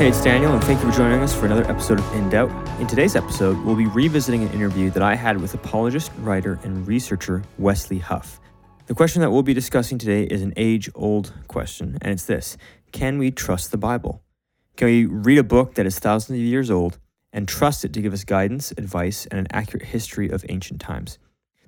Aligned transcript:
Hey, 0.00 0.08
it's 0.08 0.24
Daniel, 0.24 0.54
and 0.54 0.64
thank 0.64 0.82
you 0.82 0.90
for 0.90 0.96
joining 0.96 1.20
us 1.20 1.38
for 1.38 1.44
another 1.44 1.70
episode 1.70 1.98
of 1.98 2.14
In 2.14 2.30
Doubt. 2.30 2.50
In 2.80 2.86
today's 2.86 3.16
episode, 3.16 3.62
we'll 3.66 3.76
be 3.76 3.84
revisiting 3.84 4.42
an 4.42 4.50
interview 4.50 4.88
that 4.92 5.02
I 5.02 5.14
had 5.14 5.38
with 5.38 5.52
apologist, 5.52 6.10
writer, 6.20 6.58
and 6.62 6.88
researcher 6.88 7.42
Wesley 7.58 7.98
Huff. 7.98 8.40
The 8.86 8.94
question 8.94 9.20
that 9.20 9.30
we'll 9.30 9.42
be 9.42 9.52
discussing 9.52 9.98
today 9.98 10.22
is 10.22 10.40
an 10.40 10.54
age 10.56 10.88
old 10.94 11.34
question, 11.48 11.98
and 12.00 12.14
it's 12.14 12.24
this 12.24 12.56
Can 12.92 13.18
we 13.18 13.30
trust 13.30 13.72
the 13.72 13.76
Bible? 13.76 14.22
Can 14.78 14.86
we 14.86 15.04
read 15.04 15.36
a 15.36 15.44
book 15.44 15.74
that 15.74 15.84
is 15.84 15.98
thousands 15.98 16.38
of 16.38 16.44
years 16.46 16.70
old 16.70 16.98
and 17.30 17.46
trust 17.46 17.84
it 17.84 17.92
to 17.92 18.00
give 18.00 18.14
us 18.14 18.24
guidance, 18.24 18.70
advice, 18.78 19.26
and 19.26 19.38
an 19.38 19.48
accurate 19.50 19.84
history 19.84 20.30
of 20.30 20.46
ancient 20.48 20.80
times? 20.80 21.18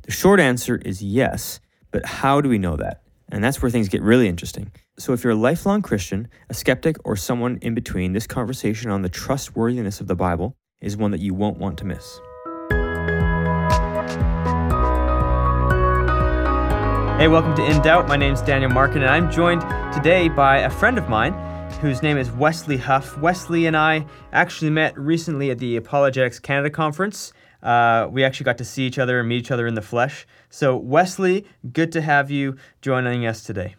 The 0.04 0.10
short 0.10 0.40
answer 0.40 0.76
is 0.76 1.02
yes, 1.02 1.60
but 1.90 2.06
how 2.06 2.40
do 2.40 2.48
we 2.48 2.56
know 2.56 2.76
that? 2.76 3.01
And 3.32 3.42
that's 3.42 3.62
where 3.62 3.70
things 3.70 3.88
get 3.88 4.02
really 4.02 4.28
interesting. 4.28 4.70
So, 4.98 5.14
if 5.14 5.24
you're 5.24 5.32
a 5.32 5.36
lifelong 5.36 5.80
Christian, 5.80 6.28
a 6.50 6.54
skeptic, 6.54 6.96
or 7.02 7.16
someone 7.16 7.58
in 7.62 7.74
between, 7.74 8.12
this 8.12 8.26
conversation 8.26 8.90
on 8.90 9.00
the 9.00 9.08
trustworthiness 9.08 10.02
of 10.02 10.06
the 10.06 10.14
Bible 10.14 10.54
is 10.82 10.98
one 10.98 11.12
that 11.12 11.20
you 11.20 11.32
won't 11.32 11.56
want 11.56 11.78
to 11.78 11.86
miss. 11.86 12.20
Hey, 17.18 17.28
welcome 17.28 17.54
to 17.54 17.64
In 17.64 17.80
Doubt. 17.80 18.06
My 18.06 18.16
name 18.16 18.34
is 18.34 18.42
Daniel 18.42 18.70
Markin, 18.70 19.00
and 19.00 19.10
I'm 19.10 19.30
joined 19.30 19.62
today 19.94 20.28
by 20.28 20.58
a 20.58 20.70
friend 20.70 20.98
of 20.98 21.08
mine 21.08 21.32
whose 21.80 22.02
name 22.02 22.18
is 22.18 22.30
Wesley 22.30 22.76
Huff. 22.76 23.16
Wesley 23.16 23.64
and 23.64 23.78
I 23.78 24.04
actually 24.34 24.70
met 24.70 24.98
recently 24.98 25.50
at 25.50 25.58
the 25.58 25.76
Apologetics 25.76 26.38
Canada 26.38 26.68
conference. 26.68 27.32
Uh, 27.62 28.08
we 28.10 28.24
actually 28.24 28.44
got 28.44 28.58
to 28.58 28.64
see 28.64 28.86
each 28.86 28.98
other 28.98 29.20
and 29.20 29.28
meet 29.28 29.38
each 29.38 29.50
other 29.50 29.66
in 29.66 29.74
the 29.74 29.82
flesh. 29.82 30.26
So, 30.50 30.76
Wesley, 30.76 31.46
good 31.72 31.92
to 31.92 32.00
have 32.00 32.30
you 32.30 32.56
joining 32.80 33.26
us 33.26 33.42
today. 33.44 33.76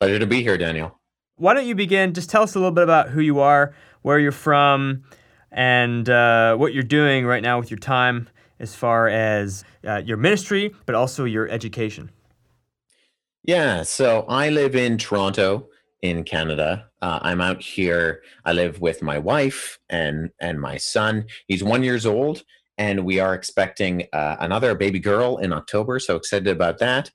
Pleasure 0.00 0.18
to 0.18 0.26
be 0.26 0.42
here, 0.42 0.58
Daniel. 0.58 0.98
Why 1.36 1.54
don't 1.54 1.66
you 1.66 1.74
begin? 1.74 2.14
Just 2.14 2.30
tell 2.30 2.42
us 2.42 2.54
a 2.54 2.58
little 2.58 2.72
bit 2.72 2.84
about 2.84 3.10
who 3.10 3.20
you 3.20 3.40
are, 3.40 3.74
where 4.02 4.18
you're 4.18 4.32
from, 4.32 5.04
and 5.50 6.08
uh, 6.08 6.56
what 6.56 6.74
you're 6.74 6.82
doing 6.82 7.24
right 7.24 7.42
now 7.42 7.58
with 7.58 7.70
your 7.70 7.78
time 7.78 8.28
as 8.60 8.74
far 8.74 9.08
as 9.08 9.64
uh, 9.86 10.02
your 10.04 10.16
ministry, 10.16 10.74
but 10.84 10.94
also 10.94 11.24
your 11.24 11.48
education. 11.48 12.10
Yeah, 13.44 13.82
so 13.82 14.24
I 14.28 14.50
live 14.50 14.74
in 14.74 14.98
Toronto 14.98 15.68
in 16.02 16.24
Canada. 16.24 16.86
Uh, 17.00 17.18
I'm 17.22 17.40
out 17.40 17.62
here. 17.62 18.22
I 18.44 18.52
live 18.52 18.80
with 18.80 19.02
my 19.02 19.18
wife 19.18 19.78
and 19.88 20.30
and 20.40 20.60
my 20.60 20.76
son. 20.76 21.26
He's 21.46 21.64
one 21.64 21.82
years 21.82 22.04
old, 22.04 22.44
and 22.78 23.04
we 23.04 23.18
are 23.20 23.34
expecting 23.34 24.06
uh, 24.12 24.36
another 24.40 24.74
baby 24.74 25.00
girl 25.00 25.36
in 25.38 25.52
October. 25.52 25.98
So 25.98 26.16
excited 26.16 26.48
about 26.48 26.78
that. 26.78 27.10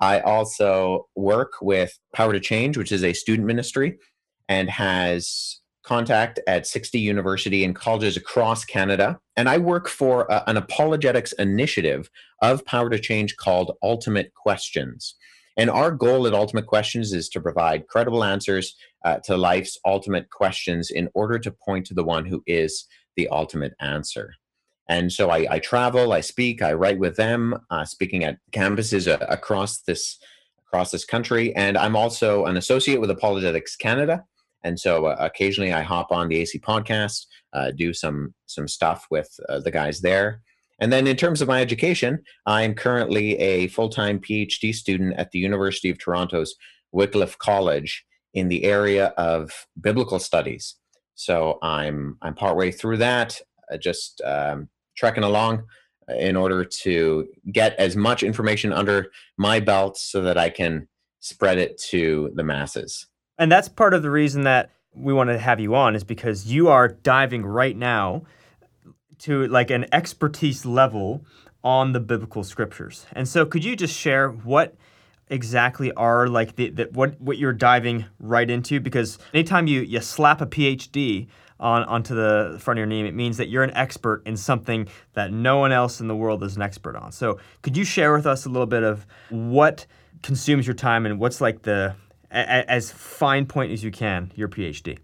I 0.00 0.20
also 0.20 1.08
work 1.14 1.52
with 1.60 1.98
Power 2.12 2.32
to 2.32 2.40
Change, 2.40 2.76
which 2.76 2.90
is 2.90 3.04
a 3.04 3.12
student 3.12 3.46
ministry 3.46 3.98
and 4.48 4.68
has 4.68 5.60
contact 5.84 6.40
at 6.46 6.66
60 6.66 6.98
university 6.98 7.64
and 7.64 7.74
colleges 7.74 8.16
across 8.16 8.64
Canada. 8.64 9.18
And 9.36 9.48
I 9.48 9.58
work 9.58 9.88
for 9.88 10.26
a, 10.30 10.42
an 10.46 10.56
apologetics 10.56 11.32
initiative 11.34 12.10
of 12.40 12.64
Power 12.64 12.90
to 12.90 12.98
Change 12.98 13.36
called 13.36 13.76
Ultimate 13.82 14.32
Questions. 14.34 15.14
And 15.56 15.68
our 15.68 15.90
goal 15.90 16.26
at 16.26 16.34
Ultimate 16.34 16.66
Questions 16.66 17.12
is 17.12 17.28
to 17.30 17.40
provide 17.40 17.86
credible 17.86 18.24
answers 18.24 18.74
uh, 19.04 19.18
to 19.24 19.36
life's 19.36 19.78
ultimate 19.84 20.30
questions 20.30 20.90
in 20.90 21.08
order 21.14 21.38
to 21.38 21.50
point 21.50 21.86
to 21.86 21.94
the 21.94 22.04
one 22.04 22.24
who 22.24 22.42
is 22.46 22.86
the 23.16 23.28
ultimate 23.28 23.74
answer. 23.80 24.34
And 24.88 25.12
so 25.12 25.30
I, 25.30 25.46
I 25.50 25.58
travel, 25.58 26.12
I 26.12 26.20
speak, 26.20 26.62
I 26.62 26.72
write 26.72 26.98
with 26.98 27.16
them, 27.16 27.56
uh, 27.70 27.84
speaking 27.84 28.24
at 28.24 28.38
campuses 28.52 29.10
uh, 29.10 29.24
across 29.28 29.82
this 29.82 30.18
across 30.66 30.90
this 30.90 31.04
country. 31.04 31.54
And 31.54 31.76
I'm 31.76 31.96
also 31.96 32.46
an 32.46 32.56
associate 32.56 33.00
with 33.00 33.10
Apologetics 33.10 33.76
Canada. 33.76 34.24
And 34.64 34.78
so 34.78 35.06
uh, 35.06 35.16
occasionally 35.18 35.72
I 35.72 35.82
hop 35.82 36.10
on 36.10 36.28
the 36.28 36.38
AC 36.38 36.58
podcast, 36.60 37.26
uh, 37.52 37.72
do 37.72 37.92
some 37.92 38.34
some 38.46 38.68
stuff 38.68 39.06
with 39.10 39.28
uh, 39.48 39.60
the 39.60 39.70
guys 39.70 40.00
there. 40.00 40.40
And 40.80 40.92
then 40.92 41.06
in 41.06 41.16
terms 41.16 41.40
of 41.40 41.48
my 41.48 41.60
education, 41.60 42.22
I'm 42.46 42.74
currently 42.74 43.38
a 43.38 43.68
full 43.68 43.88
time 43.88 44.18
PhD 44.18 44.74
student 44.74 45.14
at 45.16 45.30
the 45.30 45.38
University 45.38 45.90
of 45.90 45.98
Toronto's 45.98 46.54
Wycliffe 46.90 47.38
College 47.38 48.04
in 48.34 48.48
the 48.48 48.64
area 48.64 49.08
of 49.16 49.66
biblical 49.80 50.18
studies. 50.18 50.76
So 51.14 51.58
I'm 51.62 52.16
I'm 52.22 52.34
partway 52.34 52.72
through 52.72 52.96
that. 52.98 53.40
Uh, 53.70 53.76
just 53.76 54.20
um, 54.24 54.68
trekking 54.96 55.24
along 55.24 55.64
uh, 56.08 56.14
in 56.14 56.36
order 56.36 56.64
to 56.64 57.28
get 57.52 57.74
as 57.78 57.96
much 57.96 58.22
information 58.22 58.72
under 58.72 59.10
my 59.36 59.60
belt 59.60 59.96
so 59.96 60.22
that 60.22 60.36
I 60.36 60.50
can 60.50 60.88
spread 61.20 61.58
it 61.58 61.78
to 61.90 62.30
the 62.34 62.42
masses. 62.42 63.06
And 63.38 63.50
that's 63.50 63.68
part 63.68 63.94
of 63.94 64.02
the 64.02 64.10
reason 64.10 64.42
that 64.42 64.70
we 64.94 65.12
want 65.12 65.30
to 65.30 65.38
have 65.38 65.60
you 65.60 65.74
on 65.74 65.94
is 65.94 66.04
because 66.04 66.46
you 66.46 66.68
are 66.68 66.88
diving 66.88 67.44
right 67.44 67.76
now 67.76 68.22
to 69.20 69.46
like 69.46 69.70
an 69.70 69.86
expertise 69.92 70.66
level 70.66 71.24
on 71.64 71.92
the 71.92 72.00
biblical 72.00 72.42
scriptures. 72.44 73.06
And 73.12 73.28
so 73.28 73.46
could 73.46 73.64
you 73.64 73.76
just 73.76 73.96
share 73.96 74.28
what 74.28 74.76
exactly 75.28 75.92
are 75.92 76.28
like 76.28 76.56
the, 76.56 76.70
the 76.70 76.88
what 76.92 77.18
what 77.20 77.38
you're 77.38 77.54
diving 77.54 78.04
right 78.18 78.50
into 78.50 78.80
because 78.80 79.18
anytime 79.32 79.66
you 79.66 79.80
you 79.80 80.00
slap 80.00 80.42
a 80.42 80.46
PhD 80.46 81.26
on 81.60 81.84
onto 81.84 82.14
the 82.14 82.58
front 82.60 82.78
of 82.78 82.80
your 82.80 82.86
name, 82.86 83.06
it 83.06 83.14
means 83.14 83.36
that 83.36 83.48
you're 83.48 83.62
an 83.62 83.74
expert 83.74 84.22
in 84.26 84.36
something 84.36 84.88
that 85.14 85.32
no 85.32 85.58
one 85.58 85.72
else 85.72 86.00
in 86.00 86.08
the 86.08 86.16
world 86.16 86.42
is 86.42 86.56
an 86.56 86.62
expert 86.62 86.96
on. 86.96 87.12
So, 87.12 87.38
could 87.62 87.76
you 87.76 87.84
share 87.84 88.12
with 88.12 88.26
us 88.26 88.46
a 88.46 88.48
little 88.48 88.66
bit 88.66 88.82
of 88.82 89.06
what 89.30 89.86
consumes 90.22 90.66
your 90.66 90.74
time 90.74 91.06
and 91.06 91.18
what's 91.18 91.40
like 91.40 91.62
the 91.62 91.94
a, 92.30 92.70
as 92.70 92.90
fine 92.90 93.46
point 93.46 93.72
as 93.72 93.84
you 93.84 93.90
can 93.90 94.32
your 94.34 94.48
PhD? 94.48 94.98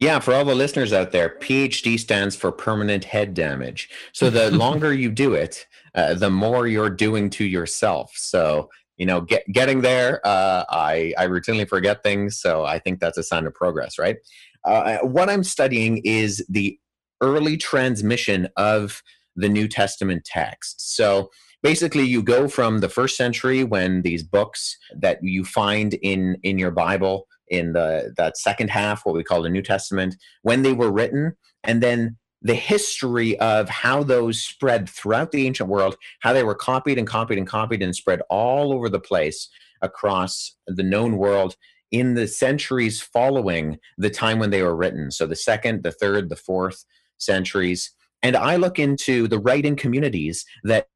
Yeah, 0.00 0.18
for 0.18 0.34
all 0.34 0.44
the 0.44 0.54
listeners 0.54 0.92
out 0.92 1.12
there, 1.12 1.38
PhD 1.40 1.98
stands 1.98 2.34
for 2.36 2.50
permanent 2.52 3.04
head 3.04 3.32
damage. 3.32 3.88
So 4.12 4.28
the 4.28 4.50
longer 4.56 4.92
you 4.92 5.10
do 5.10 5.34
it, 5.34 5.66
uh, 5.94 6.14
the 6.14 6.30
more 6.30 6.66
you're 6.66 6.90
doing 6.90 7.30
to 7.30 7.44
yourself. 7.44 8.12
So 8.14 8.70
you 8.96 9.06
know, 9.06 9.20
get, 9.20 9.44
getting 9.52 9.80
there, 9.80 10.20
uh, 10.24 10.64
I 10.68 11.14
I 11.18 11.26
routinely 11.26 11.68
forget 11.68 12.02
things, 12.02 12.40
so 12.40 12.64
I 12.64 12.78
think 12.78 13.00
that's 13.00 13.18
a 13.18 13.22
sign 13.22 13.46
of 13.46 13.54
progress, 13.54 13.98
right? 13.98 14.16
Uh, 14.64 14.98
what 14.98 15.28
I'm 15.28 15.44
studying 15.44 15.98
is 16.04 16.44
the 16.48 16.78
early 17.20 17.56
transmission 17.56 18.48
of 18.56 19.02
the 19.36 19.48
New 19.48 19.68
Testament 19.68 20.24
text. 20.24 20.94
So 20.96 21.30
basically, 21.62 22.04
you 22.04 22.22
go 22.22 22.48
from 22.48 22.78
the 22.78 22.88
first 22.88 23.16
century 23.16 23.64
when 23.64 24.02
these 24.02 24.22
books 24.22 24.76
that 24.96 25.18
you 25.22 25.44
find 25.44 25.94
in 25.94 26.38
in 26.42 26.58
your 26.58 26.70
Bible 26.70 27.26
in 27.48 27.72
the 27.72 28.14
that 28.16 28.36
second 28.36 28.70
half, 28.70 29.04
what 29.04 29.14
we 29.14 29.24
call 29.24 29.42
the 29.42 29.48
New 29.48 29.62
Testament, 29.62 30.16
when 30.42 30.62
they 30.62 30.72
were 30.72 30.90
written, 30.90 31.36
and 31.62 31.82
then 31.82 32.16
the 32.44 32.54
history 32.54 33.38
of 33.40 33.68
how 33.68 34.02
those 34.02 34.40
spread 34.40 34.88
throughout 34.88 35.32
the 35.32 35.46
ancient 35.46 35.68
world, 35.68 35.96
how 36.20 36.32
they 36.32 36.44
were 36.44 36.54
copied 36.54 36.98
and 36.98 37.08
copied 37.08 37.38
and 37.38 37.46
copied 37.46 37.82
and 37.82 37.96
spread 37.96 38.20
all 38.28 38.72
over 38.72 38.88
the 38.88 39.00
place 39.00 39.48
across 39.82 40.54
the 40.66 40.82
known 40.82 41.16
world 41.16 41.56
in 41.90 42.14
the 42.14 42.28
centuries 42.28 43.00
following 43.00 43.78
the 43.96 44.10
time 44.10 44.38
when 44.38 44.50
they 44.50 44.62
were 44.62 44.76
written. 44.76 45.10
So 45.10 45.26
the 45.26 45.36
second, 45.36 45.82
the 45.82 45.92
third, 45.92 46.28
the 46.28 46.36
fourth 46.36 46.84
centuries. 47.18 47.92
And 48.22 48.36
I 48.36 48.56
look 48.56 48.78
into 48.78 49.26
the 49.26 49.38
writing 49.38 49.76
communities 49.76 50.44
that 50.64 50.88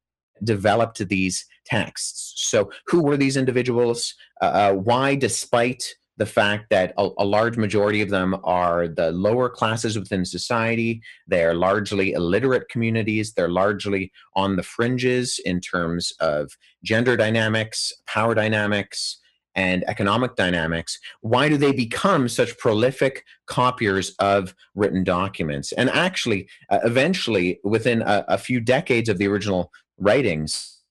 developed 0.43 1.07
these 1.09 1.45
texts. 1.65 2.33
So, 2.37 2.71
who 2.87 3.03
were 3.03 3.17
these 3.17 3.37
individuals? 3.37 4.15
Uh, 4.41 4.45
uh, 4.45 4.73
why, 4.73 5.15
despite 5.15 5.95
the 6.19 6.25
fact 6.25 6.69
that 6.69 6.93
a, 6.97 7.09
a, 7.17 7.25
large 7.25 7.57
majority 7.57 8.01
of 8.01 8.09
them 8.09 8.35
are 8.43 8.87
the 8.87 9.11
lower 9.11 9.49
classes 9.49 9.97
within 9.97 10.25
society, 10.25 11.01
they're 11.27 11.53
largely 11.53 12.11
illiterate 12.11 12.67
communities, 12.69 13.33
they're 13.33 13.49
largely 13.49 14.11
on 14.35 14.57
the 14.57 14.63
fringes 14.63 15.39
in 15.45 15.61
terms 15.61 16.13
of 16.19 16.51
gender 16.83 17.15
dynamics, 17.15 17.93
power 18.05 18.35
dynamics, 18.35 19.19
and 19.55 19.83
economic 19.87 20.35
dynamics, 20.35 20.99
why 21.21 21.49
do 21.49 21.57
they 21.57 21.71
become 21.71 22.29
such 22.29 22.57
prolific 22.57 23.25
copiers 23.47 24.15
of 24.19 24.53
written 24.75 25.03
documents? 25.03 25.71
And 25.71 25.89
actually, 25.89 26.47
uh, 26.69 26.79
eventually, 26.83 27.59
within 27.63 28.01
a, 28.03 28.23
a 28.27 28.37
few 28.37 28.59
decades 28.61 29.09
of 29.09 29.17
the 29.17 29.27
original 29.27 29.71
writings, 29.97 30.81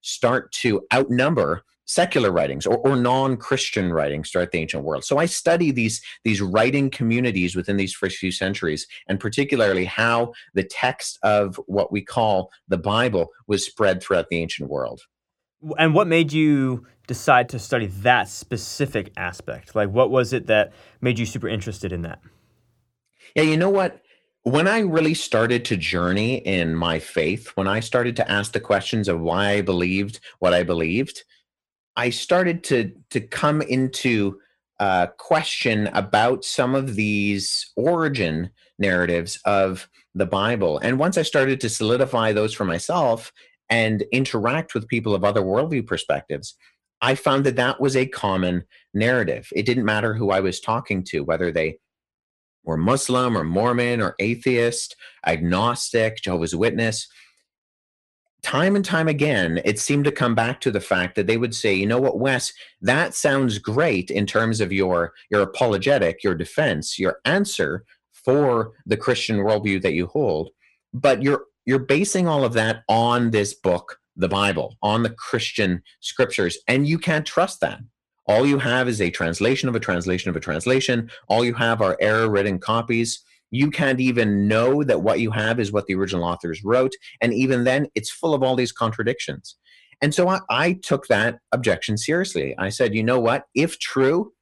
start 0.00 0.50
to 0.52 0.86
outnumber 0.92 1.64
secular 1.88 2.30
writings 2.30 2.66
or, 2.66 2.76
or 2.78 2.96
non-christian 2.96 3.92
writings 3.92 4.30
throughout 4.30 4.52
the 4.52 4.58
ancient 4.58 4.84
world. 4.84 5.04
So 5.04 5.18
i 5.18 5.26
study 5.26 5.70
these 5.70 6.00
these 6.22 6.40
writing 6.40 6.90
communities 6.90 7.56
within 7.56 7.78
these 7.78 7.94
first 7.94 8.18
few 8.18 8.30
centuries 8.30 8.86
and 9.08 9.18
particularly 9.18 9.86
how 9.86 10.32
the 10.54 10.62
text 10.62 11.18
of 11.22 11.56
what 11.66 11.90
we 11.90 12.02
call 12.02 12.52
the 12.68 12.76
bible 12.76 13.30
was 13.46 13.64
spread 13.64 14.02
throughout 14.02 14.28
the 14.28 14.36
ancient 14.36 14.68
world. 14.68 15.00
And 15.78 15.94
what 15.94 16.06
made 16.06 16.32
you 16.32 16.86
decide 17.06 17.48
to 17.48 17.58
study 17.58 17.86
that 17.86 18.28
specific 18.28 19.10
aspect? 19.16 19.74
Like 19.74 19.88
what 19.88 20.10
was 20.10 20.32
it 20.34 20.46
that 20.46 20.72
made 21.00 21.18
you 21.18 21.24
super 21.24 21.48
interested 21.48 21.90
in 21.90 22.02
that? 22.02 22.20
Yeah 23.34 23.44
you 23.44 23.56
know 23.56 23.70
what? 23.70 24.02
When 24.42 24.68
I 24.68 24.80
really 24.80 25.14
started 25.14 25.64
to 25.66 25.76
journey 25.76 26.36
in 26.36 26.74
my 26.74 26.98
faith, 26.98 27.48
when 27.54 27.66
I 27.66 27.80
started 27.80 28.14
to 28.16 28.30
ask 28.30 28.52
the 28.52 28.60
questions 28.60 29.08
of 29.08 29.20
why 29.20 29.50
I 29.50 29.60
believed 29.62 30.20
what 30.38 30.54
I 30.54 30.62
believed, 30.62 31.24
I 31.98 32.10
started 32.10 32.62
to 32.64 32.92
to 33.10 33.20
come 33.20 33.60
into 33.60 34.38
a 34.78 35.08
question 35.18 35.88
about 35.88 36.44
some 36.44 36.76
of 36.76 36.94
these 36.94 37.72
origin 37.76 38.50
narratives 38.78 39.40
of 39.44 39.88
the 40.14 40.24
Bible. 40.24 40.78
And 40.78 41.00
once 41.00 41.18
I 41.18 41.22
started 41.22 41.60
to 41.60 41.68
solidify 41.68 42.32
those 42.32 42.54
for 42.54 42.64
myself 42.64 43.32
and 43.68 44.04
interact 44.12 44.74
with 44.74 44.86
people 44.86 45.12
of 45.12 45.24
other 45.24 45.42
worldview 45.42 45.88
perspectives, 45.88 46.54
I 47.02 47.16
found 47.16 47.44
that 47.44 47.56
that 47.56 47.80
was 47.80 47.96
a 47.96 48.06
common 48.06 48.62
narrative. 48.94 49.48
It 49.52 49.66
didn't 49.66 49.84
matter 49.84 50.14
who 50.14 50.30
I 50.30 50.38
was 50.38 50.60
talking 50.60 51.02
to, 51.08 51.24
whether 51.24 51.50
they 51.50 51.78
were 52.62 52.76
Muslim 52.76 53.36
or 53.36 53.42
Mormon 53.42 54.00
or 54.00 54.14
atheist, 54.20 54.94
agnostic, 55.26 56.18
Jehovah's 56.22 56.54
Witness 56.54 57.08
time 58.42 58.76
and 58.76 58.84
time 58.84 59.08
again, 59.08 59.60
it 59.64 59.78
seemed 59.78 60.04
to 60.04 60.12
come 60.12 60.34
back 60.34 60.60
to 60.60 60.70
the 60.70 60.80
fact 60.80 61.16
that 61.16 61.26
they 61.26 61.36
would 61.36 61.54
say, 61.54 61.74
you 61.74 61.86
know 61.86 62.00
what, 62.00 62.18
Wes, 62.18 62.52
that 62.80 63.14
sounds 63.14 63.58
great 63.58 64.10
in 64.10 64.26
terms 64.26 64.60
of 64.60 64.72
your 64.72 65.12
your 65.30 65.42
apologetic, 65.42 66.22
your 66.22 66.34
defense, 66.34 66.98
your 66.98 67.18
answer 67.24 67.84
for 68.12 68.72
the 68.86 68.96
Christian 68.96 69.38
worldview 69.38 69.82
that 69.82 69.94
you 69.94 70.06
hold, 70.06 70.50
but 70.92 71.22
you're 71.22 71.44
you're 71.66 71.78
basing 71.78 72.26
all 72.26 72.44
of 72.44 72.54
that 72.54 72.82
on 72.88 73.30
this 73.30 73.54
book, 73.54 73.98
the 74.16 74.28
Bible, 74.28 74.76
on 74.82 75.02
the 75.02 75.10
Christian 75.10 75.82
scriptures, 76.00 76.58
and 76.66 76.86
you 76.86 76.98
can't 76.98 77.26
trust 77.26 77.60
that. 77.60 77.80
All 78.26 78.46
you 78.46 78.58
have 78.58 78.88
is 78.88 79.00
a 79.00 79.10
translation 79.10 79.68
of 79.68 79.74
a 79.74 79.80
translation 79.80 80.28
of 80.28 80.36
a 80.36 80.40
translation. 80.40 81.10
All 81.28 81.44
you 81.44 81.54
have 81.54 81.80
are 81.80 81.96
error 82.00 82.28
written 82.28 82.58
copies 82.58 83.22
you 83.50 83.70
can't 83.70 84.00
even 84.00 84.46
know 84.46 84.82
that 84.84 85.02
what 85.02 85.20
you 85.20 85.30
have 85.30 85.58
is 85.58 85.72
what 85.72 85.86
the 85.86 85.94
original 85.94 86.24
authors 86.24 86.62
wrote. 86.64 86.92
And 87.20 87.32
even 87.32 87.64
then, 87.64 87.88
it's 87.94 88.10
full 88.10 88.34
of 88.34 88.42
all 88.42 88.56
these 88.56 88.72
contradictions. 88.72 89.56
And 90.00 90.14
so 90.14 90.28
I, 90.28 90.40
I, 90.48 90.72
took 90.74 91.08
that 91.08 91.38
objection 91.52 91.98
seriously. 91.98 92.54
I 92.58 92.68
said, 92.68 92.94
you 92.94 93.02
know 93.02 93.18
what? 93.18 93.44
If 93.54 93.78
true, 93.78 94.32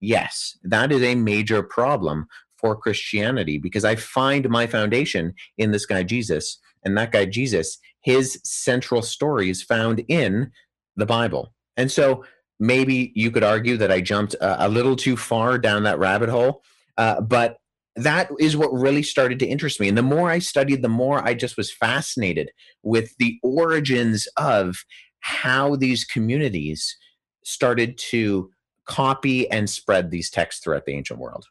yes, 0.00 0.56
that 0.62 0.90
is 0.90 1.02
a 1.02 1.14
major 1.14 1.62
problem 1.62 2.26
for 2.56 2.76
Christianity 2.76 3.58
because 3.58 3.84
I 3.84 3.96
find 3.96 4.48
my 4.48 4.66
foundation 4.66 5.34
in 5.58 5.72
this 5.72 5.84
guy 5.84 6.02
Jesus. 6.02 6.58
And 6.84 6.96
that 6.96 7.12
guy 7.12 7.26
Jesus, 7.26 7.78
his 8.02 8.40
central 8.44 9.02
story 9.02 9.50
is 9.50 9.62
found 9.62 10.02
in 10.08 10.50
the 10.96 11.06
Bible. 11.06 11.52
And 11.76 11.90
so 11.90 12.24
maybe 12.58 13.12
you 13.14 13.30
could 13.30 13.44
argue 13.44 13.76
that 13.76 13.90
I 13.90 14.00
jumped 14.00 14.34
a, 14.34 14.66
a 14.66 14.68
little 14.68 14.96
too 14.96 15.16
far 15.16 15.58
down 15.58 15.82
that 15.82 15.98
rabbit 15.98 16.28
hole. 16.28 16.62
Uh, 16.96 17.20
but 17.20 17.56
that 17.96 18.30
is 18.38 18.56
what 18.56 18.72
really 18.72 19.02
started 19.02 19.38
to 19.40 19.46
interest 19.46 19.80
me. 19.80 19.88
And 19.88 19.98
the 19.98 20.02
more 20.02 20.30
I 20.30 20.38
studied, 20.38 20.82
the 20.82 20.88
more 20.88 21.22
I 21.22 21.34
just 21.34 21.56
was 21.56 21.72
fascinated 21.72 22.50
with 22.82 23.14
the 23.18 23.38
origins 23.42 24.26
of 24.36 24.84
how 25.20 25.76
these 25.76 26.04
communities 26.04 26.96
started 27.44 27.98
to 27.98 28.50
copy 28.86 29.50
and 29.50 29.68
spread 29.68 30.10
these 30.10 30.30
texts 30.30 30.62
throughout 30.62 30.86
the 30.86 30.94
ancient 30.94 31.20
world. 31.20 31.46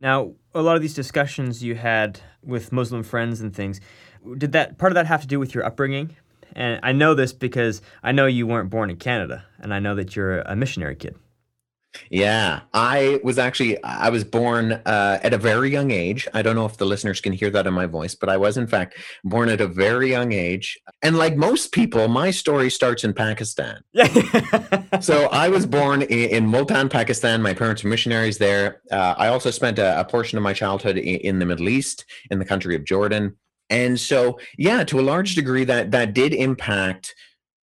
Now, 0.00 0.34
a 0.54 0.60
lot 0.60 0.76
of 0.76 0.82
these 0.82 0.94
discussions 0.94 1.62
you 1.62 1.74
had 1.74 2.20
with 2.42 2.72
Muslim 2.72 3.02
friends 3.02 3.40
and 3.40 3.54
things, 3.54 3.80
did 4.36 4.52
that 4.52 4.78
part 4.78 4.92
of 4.92 4.94
that 4.94 5.06
have 5.06 5.22
to 5.22 5.26
do 5.26 5.40
with 5.40 5.54
your 5.54 5.64
upbringing? 5.64 6.14
And 6.54 6.80
I 6.82 6.92
know 6.92 7.14
this 7.14 7.32
because 7.32 7.82
I 8.02 8.12
know 8.12 8.26
you 8.26 8.46
weren't 8.46 8.70
born 8.70 8.90
in 8.90 8.96
Canada, 8.96 9.44
and 9.58 9.74
I 9.74 9.78
know 9.78 9.94
that 9.94 10.14
you're 10.14 10.40
a 10.40 10.54
missionary 10.54 10.96
kid. 10.96 11.16
Yeah, 12.10 12.60
I 12.72 13.20
was 13.22 13.38
actually 13.38 13.82
I 13.82 14.08
was 14.08 14.24
born 14.24 14.72
uh, 14.72 15.18
at 15.22 15.34
a 15.34 15.38
very 15.38 15.70
young 15.70 15.90
age. 15.90 16.28
I 16.34 16.42
don't 16.42 16.56
know 16.56 16.66
if 16.66 16.76
the 16.76 16.86
listeners 16.86 17.20
can 17.20 17.32
hear 17.32 17.50
that 17.50 17.66
in 17.66 17.74
my 17.74 17.86
voice, 17.86 18.14
but 18.14 18.28
I 18.28 18.36
was 18.36 18.56
in 18.56 18.66
fact 18.66 18.96
born 19.24 19.48
at 19.48 19.60
a 19.60 19.66
very 19.66 20.10
young 20.10 20.32
age. 20.32 20.78
And 21.02 21.16
like 21.16 21.36
most 21.36 21.72
people, 21.72 22.08
my 22.08 22.30
story 22.30 22.70
starts 22.70 23.04
in 23.04 23.12
Pakistan. 23.12 23.80
so 25.00 25.28
I 25.32 25.48
was 25.48 25.66
born 25.66 26.02
in, 26.02 26.30
in, 26.30 26.46
Multan, 26.46 26.88
Pakistan. 26.88 27.42
My 27.42 27.54
parents 27.54 27.84
were 27.84 27.90
missionaries 27.90 28.38
there. 28.38 28.82
Uh, 28.90 29.14
I 29.16 29.28
also 29.28 29.50
spent 29.50 29.78
a, 29.78 30.00
a, 30.00 30.04
portion 30.04 30.38
of 30.38 30.44
my 30.44 30.52
childhood 30.52 30.96
in, 30.96 31.16
in 31.20 31.38
the 31.38 31.46
Middle 31.46 31.68
East, 31.68 32.04
in 32.30 32.38
the 32.38 32.44
country 32.44 32.76
of 32.76 32.84
Jordan. 32.84 33.36
And 33.70 33.98
so, 33.98 34.38
yeah, 34.56 34.84
to 34.84 35.00
a 35.00 35.02
large 35.02 35.34
degree, 35.34 35.64
that 35.64 35.90
that 35.90 36.14
did 36.14 36.32
impact 36.32 37.14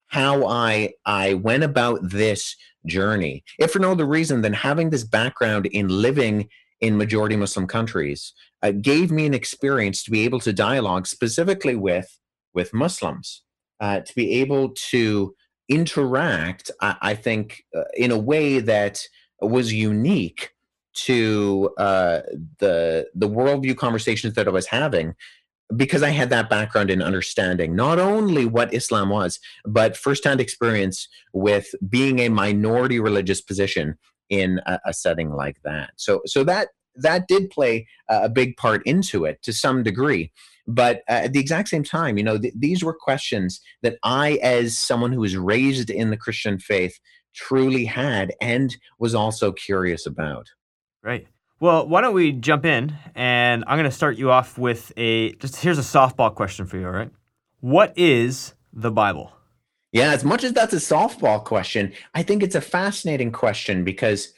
how 0.07 0.45
I 0.45 0.93
I 1.05 1.33
went 1.33 1.63
about 1.63 1.99
this 2.03 2.55
journey. 2.85 3.43
If 3.59 3.71
for 3.71 3.79
no 3.79 3.91
other 3.91 4.05
reason 4.05 4.41
than 4.41 4.53
having 4.53 4.89
this 4.89 5.03
background 5.03 5.65
in 5.67 5.87
living 5.87 6.49
in 6.81 6.97
majority 6.97 7.35
Muslim 7.35 7.65
countries 7.65 8.33
uh, 8.61 8.71
gave 8.71 9.11
me 9.11 9.25
an 9.25 9.33
experience 9.33 10.03
to 10.03 10.11
be 10.11 10.25
able 10.25 10.39
to 10.41 10.53
dialogue 10.53 11.07
specifically 11.07 11.75
with 11.75 12.19
with 12.53 12.73
Muslims, 12.73 13.41
uh, 13.79 14.01
to 14.01 14.15
be 14.15 14.33
able 14.41 14.69
to 14.91 15.33
interact. 15.69 16.69
I, 16.81 16.95
I 17.01 17.13
think 17.15 17.63
uh, 17.75 17.83
in 17.95 18.11
a 18.11 18.17
way 18.17 18.59
that 18.59 19.01
was 19.41 19.73
unique 19.73 20.51
to 20.93 21.71
uh, 21.77 22.19
the 22.59 23.07
the 23.15 23.29
worldview 23.29 23.75
conversations 23.77 24.35
that 24.35 24.47
I 24.47 24.51
was 24.51 24.67
having 24.67 25.15
because 25.75 26.03
I 26.03 26.09
had 26.09 26.29
that 26.29 26.49
background 26.49 26.89
in 26.89 27.01
understanding 27.01 27.75
not 27.75 27.99
only 27.99 28.45
what 28.45 28.73
Islam 28.73 29.09
was, 29.09 29.39
but 29.65 29.97
firsthand 29.97 30.41
experience 30.41 31.07
with 31.33 31.73
being 31.89 32.19
a 32.19 32.29
minority 32.29 32.99
religious 32.99 33.41
position 33.41 33.97
in 34.29 34.59
a, 34.65 34.79
a 34.87 34.93
setting 34.93 35.31
like 35.31 35.61
that. 35.63 35.91
So, 35.97 36.21
so 36.25 36.43
that 36.43 36.69
that 36.95 37.27
did 37.27 37.49
play 37.49 37.87
a 38.09 38.29
big 38.29 38.55
part 38.57 38.85
into 38.85 39.25
it 39.25 39.41
to 39.43 39.53
some 39.53 39.83
degree. 39.83 40.31
But 40.67 41.01
at 41.07 41.33
the 41.33 41.39
exact 41.39 41.69
same 41.69 41.83
time, 41.83 42.17
you 42.17 42.23
know, 42.23 42.37
th- 42.37 42.53
these 42.57 42.83
were 42.83 42.93
questions 42.93 43.59
that 43.81 43.97
I, 44.03 44.39
as 44.41 44.77
someone 44.77 45.11
who 45.11 45.21
was 45.21 45.35
raised 45.35 45.89
in 45.89 46.09
the 46.09 46.17
Christian 46.17 46.59
faith, 46.59 46.99
truly 47.35 47.85
had 47.85 48.33
and 48.39 48.75
was 48.99 49.15
also 49.15 49.51
curious 49.51 50.05
about. 50.05 50.47
Right. 51.03 51.27
Well, 51.63 51.87
why 51.87 52.01
don't 52.01 52.13
we 52.13 52.33
jump 52.33 52.65
in? 52.65 52.93
And 53.15 53.63
I'm 53.67 53.77
going 53.77 53.89
to 53.89 53.95
start 53.95 54.17
you 54.17 54.31
off 54.31 54.57
with 54.57 54.91
a 54.97 55.31
just 55.35 55.55
here's 55.55 55.79
a 55.79 55.81
softball 55.81 56.35
question 56.35 56.65
for 56.65 56.75
you, 56.75 56.85
all 56.85 56.91
right? 56.91 57.09
What 57.61 57.93
is 57.97 58.53
the 58.73 58.91
Bible? 58.91 59.31
Yeah, 59.93 60.11
as 60.11 60.25
much 60.25 60.43
as 60.43 60.51
that's 60.51 60.73
a 60.73 60.75
softball 60.75 61.41
question, 61.41 61.93
I 62.13 62.21
think 62.21 62.43
it's 62.43 62.55
a 62.55 62.59
fascinating 62.59 63.31
question 63.31 63.85
because 63.85 64.33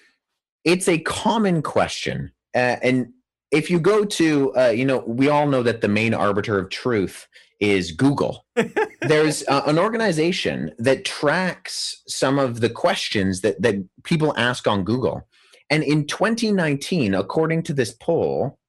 it's 0.64 0.88
a 0.88 1.00
common 1.00 1.64
question. 1.64 2.32
Uh, 2.54 2.76
and 2.84 3.12
if 3.50 3.72
you 3.72 3.80
go 3.80 4.06
to, 4.06 4.56
uh, 4.56 4.68
you 4.68 4.86
know, 4.86 5.04
we 5.08 5.28
all 5.28 5.48
know 5.48 5.64
that 5.64 5.82
the 5.82 5.88
main 5.88 6.14
arbiter 6.14 6.60
of 6.60 6.70
truth 6.70 7.28
is 7.60 7.92
Google. 7.92 8.46
There's 9.02 9.44
uh, 9.48 9.64
an 9.66 9.80
organization 9.80 10.76
that 10.78 11.06
tracks 11.06 12.04
some 12.08 12.38
of 12.38 12.62
the 12.62 12.70
questions 12.70 13.42
that, 13.42 13.60
that 13.64 13.84
people 14.04 14.38
ask 14.38 14.68
on 14.68 14.84
Google. 14.84 15.28
And 15.70 15.84
in 15.84 16.06
2019, 16.06 17.14
according 17.14 17.64
to 17.64 17.74
this 17.74 17.94
poll, 17.94 18.60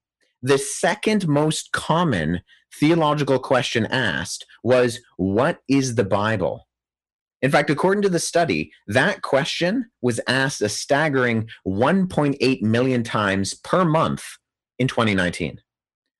the 0.42 0.58
second 0.58 1.26
most 1.28 1.72
common 1.72 2.40
theological 2.78 3.38
question 3.38 3.86
asked 3.86 4.46
was, 4.62 5.00
What 5.16 5.58
is 5.68 5.94
the 5.94 6.04
Bible? 6.04 6.66
In 7.42 7.50
fact, 7.50 7.70
according 7.70 8.02
to 8.02 8.08
the 8.08 8.18
study, 8.18 8.72
that 8.86 9.22
question 9.22 9.90
was 10.00 10.20
asked 10.26 10.62
a 10.62 10.68
staggering 10.68 11.48
1.8 11.66 12.62
million 12.62 13.02
times 13.02 13.54
per 13.54 13.84
month 13.84 14.24
in 14.78 14.88
2019. 14.88 15.60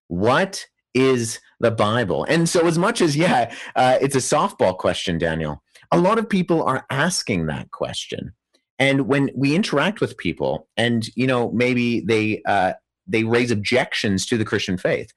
What 0.09 0.67
is 0.95 1.41
the 1.59 1.71
Bible? 1.71 2.25
And 2.25 2.49
so, 2.49 2.67
as 2.67 2.79
much 2.79 3.01
as, 3.01 3.17
yeah, 3.17 3.53
uh, 3.75 3.99
it's 4.01 4.15
a 4.15 4.19
softball 4.19 4.77
question, 4.77 5.19
Daniel, 5.19 5.63
a 5.91 5.99
lot 5.99 6.19
of 6.19 6.29
people 6.29 6.63
are 6.63 6.85
asking 6.91 7.47
that 7.47 7.71
question. 7.71 8.33
And 8.79 9.09
when 9.09 9.31
we 9.35 9.55
interact 9.55 10.01
with 10.01 10.19
people, 10.19 10.69
and 10.77 11.07
you 11.17 11.27
know, 11.27 11.51
maybe 11.53 12.01
they 12.01 12.43
uh, 12.47 12.75
they 13.07 13.25
raise 13.25 13.51
objections 13.51 14.27
to 14.27 14.37
the 14.37 14.45
Christian 14.45 14.77
faith, 14.77 15.13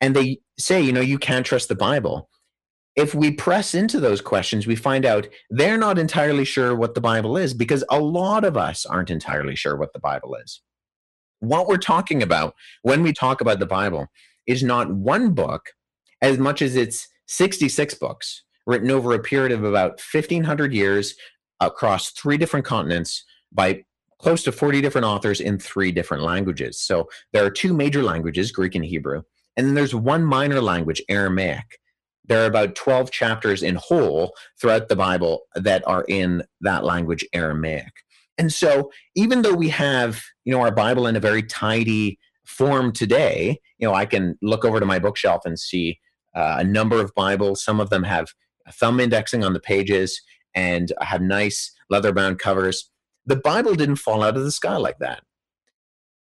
and 0.00 0.14
they 0.14 0.40
say, 0.58 0.80
you 0.80 0.92
know, 0.92 1.00
you 1.00 1.18
can't 1.18 1.46
trust 1.46 1.68
the 1.68 1.74
Bible. 1.74 2.28
If 2.96 3.14
we 3.14 3.32
press 3.32 3.74
into 3.74 3.98
those 3.98 4.20
questions, 4.20 4.66
we 4.66 4.76
find 4.76 5.04
out 5.04 5.26
they're 5.50 5.78
not 5.78 5.98
entirely 5.98 6.44
sure 6.44 6.76
what 6.76 6.94
the 6.94 7.00
Bible 7.00 7.36
is 7.36 7.52
because 7.52 7.82
a 7.90 7.98
lot 7.98 8.44
of 8.44 8.56
us 8.56 8.86
aren't 8.86 9.10
entirely 9.10 9.56
sure 9.56 9.76
what 9.76 9.92
the 9.92 9.98
Bible 9.98 10.36
is. 10.36 10.60
What 11.40 11.66
we're 11.66 11.76
talking 11.76 12.22
about 12.22 12.54
when 12.82 13.02
we 13.02 13.12
talk 13.12 13.40
about 13.40 13.58
the 13.58 13.66
Bible 13.66 14.06
is 14.46 14.62
not 14.62 14.94
one 14.94 15.32
book 15.32 15.70
as 16.22 16.38
much 16.38 16.62
as 16.62 16.76
it's 16.76 17.08
66 17.26 17.94
books 17.94 18.44
written 18.66 18.90
over 18.90 19.12
a 19.12 19.18
period 19.18 19.52
of 19.52 19.64
about 19.64 20.00
1500 20.12 20.72
years 20.72 21.14
across 21.66 22.10
three 22.10 22.36
different 22.36 22.64
continents 22.64 23.24
by 23.52 23.84
close 24.18 24.42
to 24.44 24.52
40 24.52 24.80
different 24.80 25.06
authors 25.06 25.40
in 25.40 25.58
three 25.58 25.92
different 25.92 26.22
languages. 26.22 26.80
So 26.80 27.08
there 27.32 27.44
are 27.44 27.50
two 27.50 27.74
major 27.74 28.02
languages, 28.02 28.52
Greek 28.52 28.74
and 28.74 28.84
Hebrew, 28.84 29.22
and 29.56 29.66
then 29.66 29.74
there's 29.74 29.94
one 29.94 30.24
minor 30.24 30.60
language, 30.60 31.02
Aramaic. 31.08 31.78
There 32.26 32.42
are 32.42 32.46
about 32.46 32.74
12 32.74 33.10
chapters 33.10 33.62
in 33.62 33.74
whole 33.76 34.34
throughout 34.58 34.88
the 34.88 34.96
Bible 34.96 35.42
that 35.54 35.86
are 35.86 36.04
in 36.08 36.42
that 36.62 36.84
language, 36.84 37.24
Aramaic. 37.34 37.92
And 38.38 38.52
so 38.52 38.90
even 39.14 39.42
though 39.42 39.54
we 39.54 39.68
have, 39.68 40.22
you 40.44 40.52
know, 40.52 40.60
our 40.62 40.72
Bible 40.72 41.06
in 41.06 41.16
a 41.16 41.20
very 41.20 41.42
tidy 41.42 42.18
form 42.44 42.92
today, 42.92 43.60
you 43.78 43.86
know, 43.86 43.94
I 43.94 44.06
can 44.06 44.36
look 44.42 44.64
over 44.64 44.80
to 44.80 44.86
my 44.86 44.98
bookshelf 44.98 45.42
and 45.44 45.58
see 45.58 46.00
uh, 46.34 46.56
a 46.58 46.64
number 46.64 47.00
of 47.00 47.14
Bibles. 47.14 47.62
Some 47.62 47.78
of 47.78 47.90
them 47.90 48.02
have 48.02 48.28
thumb 48.72 48.98
indexing 49.00 49.44
on 49.44 49.52
the 49.52 49.60
pages 49.60 50.20
and 50.54 50.92
have 51.00 51.20
nice 51.20 51.72
leather 51.90 52.12
bound 52.12 52.38
covers. 52.38 52.90
The 53.26 53.36
Bible 53.36 53.74
didn't 53.74 53.96
fall 53.96 54.22
out 54.22 54.36
of 54.36 54.44
the 54.44 54.50
sky 54.50 54.76
like 54.76 54.98
that. 54.98 55.22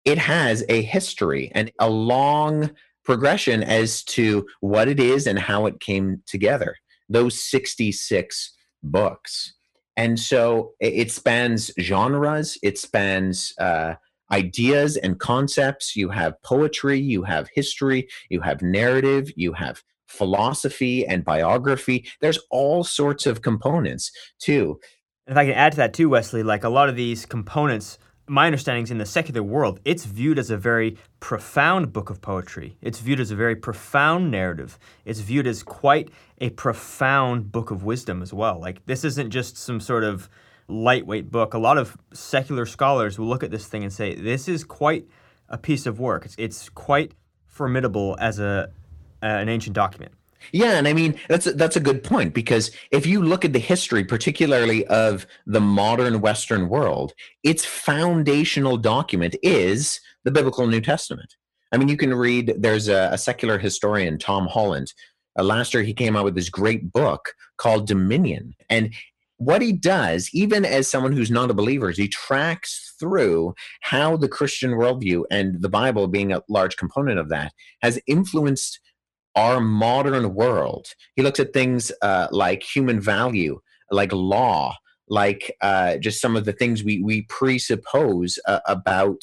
It 0.06 0.18
has 0.18 0.64
a 0.70 0.82
history 0.82 1.52
and 1.54 1.72
a 1.80 1.90
long 1.90 2.72
progression 3.04 3.64
as 3.64 4.04
to 4.04 4.46
what 4.60 4.88
it 4.88 5.00
is 5.00 5.28
and 5.28 5.40
how 5.40 5.66
it 5.66 5.80
came 5.80 6.22
together. 6.26 6.76
Those 7.10 7.42
66 7.44 8.54
books. 8.84 9.54
And 9.98 10.20
so 10.20 10.74
it 10.80 11.12
spans 11.12 11.72
genres, 11.80 12.58
it 12.64 12.78
spans 12.78 13.54
uh, 13.60 13.96
ideas 14.32 14.96
and 14.96 15.20
concepts. 15.20 15.96
You 15.96 16.10
have 16.10 16.42
poetry, 16.44 17.00
you 17.00 17.24
have 17.24 17.50
history, 17.54 18.08
you 18.30 18.42
have 18.42 18.62
narrative, 18.62 19.32
you 19.36 19.54
have 19.54 19.84
philosophy 20.10 21.06
and 21.06 21.24
biography. 21.24 22.06
There's 22.20 22.40
all 22.50 22.84
sorts 22.84 23.26
of 23.26 23.42
components 23.42 24.12
too. 24.40 24.80
If 25.28 25.38
I 25.38 25.46
can 25.46 25.54
add 25.54 25.74
to 25.74 25.78
that 25.78 25.94
too, 25.94 26.10
Wesley, 26.10 26.42
like 26.42 26.64
a 26.64 26.70
lot 26.70 26.90
of 26.90 26.96
these 26.96 27.26
components, 27.26 28.00
my 28.28 28.48
understanding 28.48 28.84
is 28.84 28.92
in 28.92 28.98
the 28.98 29.06
secular 29.06 29.44
world, 29.44 29.80
it's 29.86 30.06
viewed 30.06 30.40
as 30.40 30.50
a 30.50 30.58
very 30.58 30.98
profound 31.20 31.94
book 31.94 32.10
of 32.10 32.22
poetry. 32.22 32.76
It's 32.82 33.00
viewed 33.00 33.20
as 33.20 33.30
a 33.30 33.36
very 33.36 33.56
profound 33.56 34.32
narrative. 34.32 34.80
It's 35.06 35.20
viewed 35.20 35.46
as 35.46 35.62
quite 35.62 36.10
a 36.40 36.50
profound 36.50 37.52
book 37.52 37.70
of 37.70 37.84
wisdom 37.84 38.24
as 38.24 38.34
well. 38.34 38.60
Like 38.60 38.84
this 38.88 39.04
isn't 39.04 39.30
just 39.30 39.58
some 39.58 39.80
sort 39.80 40.04
of 40.04 40.28
lightweight 40.68 41.30
book. 41.30 41.54
A 41.54 41.60
lot 41.60 41.78
of 41.78 41.96
secular 42.14 42.66
scholars 42.66 43.20
will 43.20 43.28
look 43.28 43.44
at 43.44 43.52
this 43.52 43.68
thing 43.68 43.84
and 43.84 43.94
say, 43.94 44.16
this 44.16 44.48
is 44.48 44.64
quite 44.64 45.06
a 45.48 45.58
piece 45.58 45.86
of 45.86 46.00
work. 46.00 46.26
It's, 46.26 46.36
it's 46.40 46.70
quite 46.70 47.14
formidable 47.46 48.16
as 48.20 48.40
a 48.40 48.72
uh, 49.22 49.28
an 49.28 49.50
ancient 49.50 49.76
document. 49.76 50.14
Yeah, 50.52 50.78
and 50.78 50.88
I 50.88 50.94
mean 50.94 51.20
that's 51.28 51.48
a, 51.48 51.54
that's 51.54 51.76
a 51.76 51.82
good 51.82 52.04
point 52.04 52.34
because 52.34 52.72
if 52.92 53.06
you 53.06 53.22
look 53.22 53.46
at 53.46 53.54
the 53.54 53.60
history, 53.60 54.04
particularly 54.04 54.86
of 54.88 55.28
the 55.46 55.62
modern 55.62 56.22
Western 56.22 56.70
world, 56.70 57.14
its 57.44 57.66
foundational 57.66 58.78
document 58.78 59.36
is 59.44 60.00
the 60.24 60.32
biblical 60.32 60.66
New 60.66 60.82
Testament. 60.82 61.36
I 61.72 61.78
mean, 61.78 61.88
you 61.88 61.98
can 61.98 62.14
read. 62.14 62.56
There's 62.58 62.88
a, 62.88 63.10
a 63.12 63.18
secular 63.18 63.60
historian, 63.60 64.18
Tom 64.18 64.48
Holland. 64.48 64.94
Uh, 65.38 65.44
last 65.44 65.74
year, 65.74 65.84
he 65.84 65.94
came 65.94 66.16
out 66.16 66.26
with 66.26 66.36
this 66.36 66.50
great 66.50 66.92
book 66.92 67.34
called 67.58 67.88
Dominion, 67.88 68.56
and 68.70 68.94
what 69.40 69.62
he 69.62 69.72
does, 69.72 70.30
even 70.34 70.66
as 70.66 70.90
someone 70.90 71.14
who's 71.14 71.32
not 71.32 71.50
a 71.50 71.54
believer, 71.54 71.90
is 71.90 71.98
he 71.98 72.10
tracks 72.10 72.94
through 73.00 73.54
how 73.80 74.18
the 74.18 74.28
Christian 74.28 74.72
worldview 74.72 75.24
and 75.32 75.62
the 75.62 75.70
Bible, 75.70 76.08
being 76.08 76.34
a 76.34 76.44
large 76.50 76.76
component 76.76 77.20
of 77.20 77.30
that, 77.30 77.54
has 77.82 78.00
influenced 78.06 78.82
our 79.36 79.60
modern 79.60 80.34
world. 80.34 80.88
He 81.16 81.22
looks 81.22 81.40
at 81.40 81.54
things 81.54 81.92
uh, 82.02 82.28
like 82.32 82.64
human 82.64 83.00
value, 83.00 83.60
like 83.92 84.12
law, 84.12 84.76
like 85.08 85.56
uh, 85.62 85.98
just 85.98 86.22
some 86.22 86.36
of 86.36 86.46
the 86.46 86.54
things 86.54 86.84
we 86.84 87.02
we 87.02 87.24
presuppose 87.24 88.40
uh, 88.48 88.60
about 88.66 89.22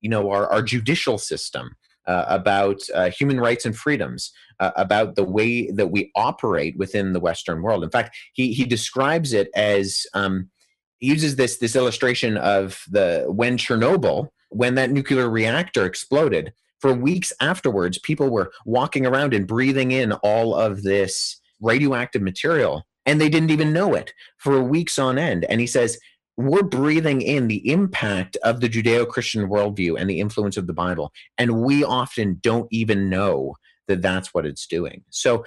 you 0.00 0.10
know 0.10 0.30
our, 0.30 0.46
our 0.50 0.62
judicial 0.62 1.18
system, 1.18 1.76
uh, 2.06 2.24
about 2.28 2.80
uh, 2.94 3.10
human 3.10 3.40
rights 3.40 3.64
and 3.64 3.76
freedoms, 3.76 4.32
uh, 4.60 4.70
about 4.76 5.16
the 5.16 5.24
way 5.24 5.70
that 5.70 5.90
we 5.90 6.10
operate 6.14 6.76
within 6.76 7.12
the 7.12 7.20
Western 7.20 7.62
world. 7.62 7.84
In 7.84 7.90
fact, 7.90 8.16
he 8.32 8.52
he 8.52 8.64
describes 8.64 9.32
it 9.32 9.50
as 9.54 10.06
um, 10.14 10.50
he 10.98 11.08
uses 11.08 11.36
this 11.36 11.58
this 11.58 11.76
illustration 11.76 12.36
of 12.36 12.84
the 12.90 13.24
when 13.28 13.56
Chernobyl 13.56 14.28
when 14.50 14.76
that 14.76 14.90
nuclear 14.90 15.28
reactor 15.28 15.84
exploded 15.84 16.52
for 16.84 16.92
weeks 16.92 17.32
afterwards, 17.40 17.96
people 17.96 18.28
were 18.28 18.52
walking 18.66 19.06
around 19.06 19.32
and 19.32 19.46
breathing 19.46 19.90
in 19.90 20.12
all 20.12 20.54
of 20.54 20.82
this 20.82 21.40
radioactive 21.62 22.20
material, 22.20 22.86
and 23.06 23.18
they 23.18 23.30
didn't 23.30 23.48
even 23.48 23.72
know 23.72 23.94
it 23.94 24.12
for 24.36 24.62
weeks 24.62 24.98
on 24.98 25.16
end. 25.16 25.46
And 25.48 25.62
he 25.62 25.66
says, 25.66 25.98
we're 26.36 26.62
breathing 26.62 27.22
in 27.22 27.48
the 27.48 27.70
impact 27.70 28.36
of 28.42 28.60
the 28.60 28.68
Judeo 28.68 29.08
Christian 29.08 29.48
worldview 29.48 29.98
and 29.98 30.10
the 30.10 30.20
influence 30.20 30.58
of 30.58 30.66
the 30.66 30.74
Bible. 30.74 31.10
And 31.38 31.62
we 31.62 31.82
often 31.82 32.38
don't 32.42 32.68
even 32.70 33.08
know 33.08 33.54
that 33.88 34.02
that's 34.02 34.34
what 34.34 34.44
it's 34.44 34.66
doing. 34.66 35.04
So 35.08 35.46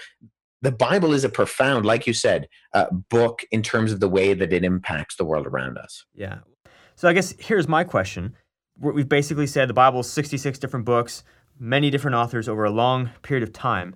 the 0.64 0.72
Bible 0.72 1.14
is 1.14 1.24
a 1.24 1.30
profound, 1.30 1.86
like 1.86 2.08
you 2.08 2.14
said, 2.14 2.48
uh, 2.74 2.88
book 3.12 3.44
in 3.52 3.62
terms 3.62 3.92
of 3.92 4.00
the 4.00 4.10
way 4.10 4.34
that 4.34 4.52
it 4.52 4.66
impacts 4.66 5.18
the 5.18 5.26
world 5.26 5.46
around 5.46 5.78
us. 5.78 6.04
Yeah. 6.16 6.40
So 6.96 7.08
I 7.08 7.14
guess 7.14 7.36
here's 7.38 7.68
my 7.68 7.84
question 7.84 8.34
we've 8.80 9.10
basically 9.10 9.48
said 9.48 9.70
the 9.70 9.74
Bible 9.74 10.02
is 10.02 10.10
66 10.10 10.60
different 10.60 10.86
books, 10.86 11.24
many 11.60 11.90
different 11.90 12.16
authors 12.16 12.48
over 12.48 12.66
a 12.66 12.72
long 12.72 13.10
period 13.22 13.44
of 13.44 13.54
time. 13.54 13.96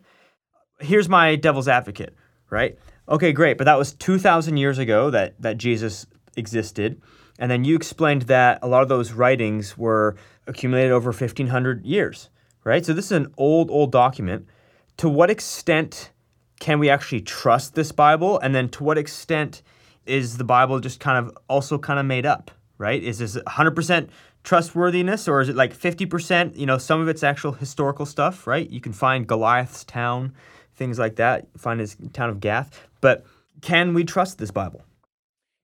Here's 0.79 1.07
my 1.07 1.35
devil's 1.35 1.67
advocate, 1.67 2.15
right? 2.49 2.77
Okay, 3.07 3.31
great, 3.31 3.57
but 3.57 3.65
that 3.65 3.77
was 3.77 3.93
2,000 3.93 4.57
years 4.57 4.77
ago 4.77 5.09
that, 5.09 5.39
that 5.41 5.57
Jesus 5.57 6.05
existed. 6.35 7.01
And 7.39 7.49
then 7.49 7.63
you 7.63 7.75
explained 7.75 8.23
that 8.23 8.59
a 8.61 8.67
lot 8.67 8.83
of 8.83 8.89
those 8.89 9.11
writings 9.11 9.77
were 9.77 10.15
accumulated 10.47 10.91
over 10.91 11.11
1,500 11.11 11.85
years, 11.85 12.29
right? 12.63 12.85
So 12.85 12.93
this 12.93 13.05
is 13.05 13.11
an 13.13 13.33
old, 13.37 13.69
old 13.69 13.91
document. 13.91 14.47
To 14.97 15.09
what 15.09 15.29
extent 15.29 16.11
can 16.59 16.79
we 16.79 16.89
actually 16.89 17.21
trust 17.21 17.73
this 17.73 17.91
Bible? 17.91 18.39
And 18.39 18.53
then 18.53 18.69
to 18.69 18.83
what 18.83 18.97
extent 18.97 19.63
is 20.05 20.37
the 20.37 20.43
Bible 20.43 20.79
just 20.79 20.99
kind 20.99 21.17
of 21.17 21.35
also 21.47 21.77
kind 21.77 21.99
of 21.99 22.05
made 22.05 22.25
up, 22.25 22.51
right? 22.77 23.01
Is 23.01 23.19
this 23.19 23.35
100% 23.35 24.09
trustworthiness 24.43 25.27
or 25.27 25.41
is 25.41 25.49
it 25.49 25.55
like 25.55 25.75
50% 25.77 26.57
you 26.57 26.65
know 26.65 26.77
some 26.77 26.99
of 26.99 27.07
it's 27.07 27.23
actual 27.23 27.51
historical 27.51 28.05
stuff 28.05 28.47
right? 28.47 28.69
You 28.69 28.81
can 28.81 28.93
find 28.93 29.27
goliath's 29.27 29.83
town 29.83 30.33
things 30.75 30.97
like 30.97 31.17
that. 31.17 31.47
Find 31.57 31.79
his 31.79 31.95
town 32.13 32.29
of 32.29 32.39
gath. 32.39 32.87
But 33.01 33.23
can 33.61 33.93
we 33.93 34.03
trust 34.03 34.37
this 34.37 34.51
bible? 34.51 34.81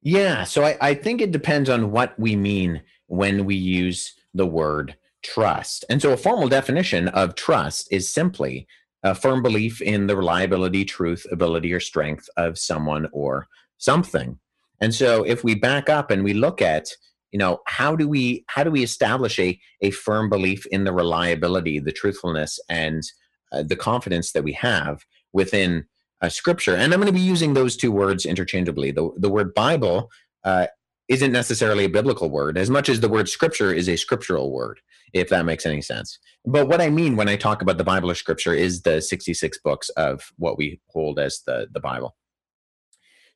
Yeah 0.02 0.44
so 0.44 0.64
I, 0.64 0.78
I 0.82 0.94
think 0.94 1.22
it 1.22 1.32
depends 1.32 1.70
on 1.70 1.92
what 1.92 2.18
we 2.20 2.36
mean 2.36 2.82
when 3.08 3.46
we 3.46 3.56
use 3.56 4.14
the 4.34 4.46
word 4.46 4.96
trust. 5.24 5.84
And 5.90 6.02
so 6.02 6.14
a 6.14 6.18
formal 6.18 6.48
definition 6.48 7.08
of 7.10 7.36
trust 7.36 7.88
is 7.92 8.12
simply 8.12 8.68
a 9.04 9.16
firm 9.16 9.42
belief 9.42 9.82
in 9.82 10.08
the 10.08 10.16
reliability 10.16 10.86
truth 10.86 11.26
ability 11.32 11.74
or 11.74 11.80
strength 11.80 12.30
of 12.38 12.58
someone 12.58 13.08
or 13.12 13.48
something. 13.78 14.40
And 14.82 14.94
so 14.94 15.24
if 15.24 15.44
we 15.44 15.56
back 15.56 15.90
up 15.90 16.12
and 16.12 16.24
we 16.24 16.34
look 16.34 16.62
at 16.62 16.90
you 17.32 17.40
know 17.40 17.60
how 17.66 17.96
do 17.96 18.08
we 18.08 18.44
how 18.48 18.64
do 18.64 18.72
we 18.72 18.84
establish 18.84 19.40
a 19.40 19.60
a 19.82 19.92
firm 19.92 20.30
belief 20.30 20.66
in 20.68 20.84
the 20.84 20.94
reliability 20.94 21.80
the 21.80 21.92
truthfulness 21.92 22.60
and 22.70 23.04
uh, 23.52 23.64
the 23.64 23.76
confidence 23.76 24.32
that 24.32 24.44
we 24.44 24.54
have 24.54 25.04
within 25.34 25.86
uh, 26.22 26.30
scripture? 26.30 26.76
And 26.76 26.94
i'm 26.94 27.00
going 27.00 27.12
to 27.12 27.14
be 27.14 27.20
using 27.20 27.54
those 27.54 27.78
two 27.78 27.92
words 27.92 28.26
interchangeably. 28.26 28.92
The, 28.92 29.12
the 29.18 29.30
word 29.30 29.54
bible 29.54 30.10
uh, 30.44 30.68
isn't 31.08 31.32
necessarily 31.32 31.86
a 31.86 31.90
biblical 31.90 32.30
word 32.30 32.58
as 32.58 32.70
much 32.70 32.90
as 32.90 33.00
the 33.00 33.10
word 33.10 33.30
scripture 33.30 33.74
is 33.74 33.88
a 33.88 33.96
scriptural 33.96 34.52
word 34.52 34.80
if 35.14 35.30
that 35.30 35.46
makes 35.46 35.66
any 35.66 35.82
sense. 35.82 36.20
But 36.46 36.68
what 36.68 36.82
i 36.82 36.90
mean 36.90 37.16
when 37.16 37.30
i 37.30 37.36
talk 37.36 37.62
about 37.62 37.78
the 37.78 37.84
bible 37.84 38.10
or 38.12 38.16
scripture 38.16 38.54
is 38.54 38.82
the 38.82 39.02
66 39.02 39.60
books 39.64 39.90
of 39.90 40.32
what 40.38 40.58
we 40.58 40.80
hold 40.88 41.20
as 41.20 41.42
the 41.46 41.68
the 41.72 41.80
bible. 41.80 42.16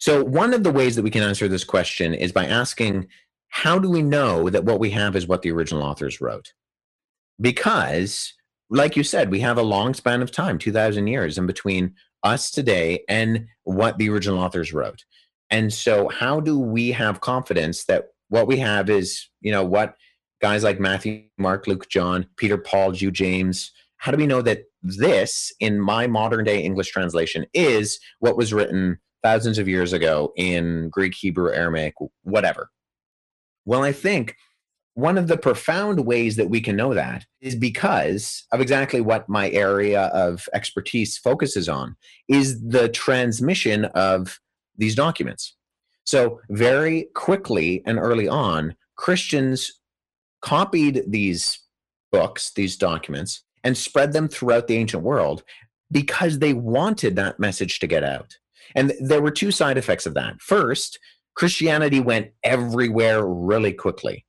So 0.02 0.24
one 0.24 0.56
of 0.56 0.64
the 0.64 0.72
ways 0.72 0.96
that 0.96 1.04
we 1.04 1.12
can 1.12 1.22
answer 1.22 1.48
this 1.48 1.64
question 1.64 2.16
is 2.16 2.32
by 2.32 2.48
asking 2.48 3.08
how 3.52 3.78
do 3.78 3.90
we 3.90 4.02
know 4.02 4.50
that 4.50 4.64
what 4.64 4.80
we 4.80 4.90
have 4.92 5.16
is 5.16 5.28
what 5.28 5.42
the 5.42 5.52
original 5.52 5.84
authors 5.84 6.22
wrote? 6.22 6.54
Because, 7.40 8.34
like 8.70 8.96
you 8.96 9.04
said, 9.04 9.30
we 9.30 9.42
have 9.42 9.58
a 9.58 9.64
long 9.64 9.94
span 9.94 10.22
of 10.22 10.32
time 10.32 10.58
2,000 10.58 11.06
years 11.08 11.38
in 11.38 11.46
between 11.46 11.94
us 12.24 12.50
today 12.50 13.04
and 13.10 13.48
what 13.64 13.98
the 13.98 14.10
original 14.10 14.40
authors 14.40 14.74
wrote. 14.74 15.04
And 15.50 15.72
so, 15.72 16.08
how 16.08 16.40
do 16.40 16.58
we 16.58 16.92
have 16.92 17.20
confidence 17.20 17.84
that 17.86 18.06
what 18.30 18.48
we 18.48 18.58
have 18.60 18.90
is, 18.90 19.30
you 19.42 19.52
know, 19.52 19.66
what 19.66 19.96
guys 20.42 20.64
like 20.64 20.80
Matthew, 20.80 21.24
Mark, 21.38 21.68
Luke, 21.68 21.90
John, 21.90 22.26
Peter, 22.38 22.58
Paul, 22.58 22.94
Jude, 22.94 23.14
James, 23.14 23.72
how 23.98 24.14
do 24.14 24.18
we 24.18 24.28
know 24.28 24.42
that 24.42 24.64
this, 24.82 25.54
in 25.60 25.80
my 25.80 26.08
modern 26.08 26.46
day 26.46 26.64
English 26.64 26.90
translation, 26.90 27.46
is 27.54 28.00
what 28.20 28.38
was 28.38 28.54
written 28.54 28.98
thousands 29.22 29.58
of 29.58 29.68
years 29.68 29.92
ago 29.92 30.32
in 30.38 30.88
Greek, 30.90 31.14
Hebrew, 31.14 31.52
Aramaic, 31.52 31.96
whatever? 32.24 32.70
Well, 33.66 33.84
I 33.84 33.92
think 33.92 34.36
one 34.94 35.18
of 35.18 35.28
the 35.28 35.38
profound 35.38 36.06
ways 36.06 36.36
that 36.36 36.50
we 36.50 36.60
can 36.60 36.76
know 36.76 36.94
that 36.94 37.26
is 37.40 37.56
because 37.56 38.46
of 38.52 38.60
exactly 38.60 39.00
what 39.02 39.30
my 39.30 39.50
area 39.52 40.04
of 40.08 40.48
expertise 40.54 41.18
focuses 41.18 41.70
on 41.70 41.96
is 42.28 42.62
the 42.62 42.90
transmission 42.90 43.86
of 43.86 44.40
these 44.78 44.96
documents 44.96 45.56
So, 46.06 46.42
very 46.50 47.08
quickly 47.14 47.84
and 47.86 48.00
early 48.00 48.28
on, 48.28 48.76
Christians 48.96 49.80
copied 50.42 51.04
these 51.08 51.60
books, 52.12 52.52
these 52.54 52.76
documents, 52.76 53.44
and 53.64 53.78
spread 53.78 54.12
them 54.12 54.28
throughout 54.28 54.68
the 54.68 54.76
ancient 54.76 55.04
world 55.04 55.44
because 55.92 56.40
they 56.40 56.54
wanted 56.54 57.16
that 57.16 57.40
message 57.40 57.80
to 57.80 57.88
get 57.88 58.04
out. 58.04 58.38
And 58.76 58.94
there 59.00 59.22
were 59.22 59.32
two 59.32 59.52
side 59.52 59.78
effects 59.78 60.06
of 60.06 60.14
that. 60.16 60.42
First, 60.42 61.00
Christianity 61.36 62.00
went 62.00 62.32
everywhere 62.44 63.26
really 63.26 63.74
quickly. 63.74 64.26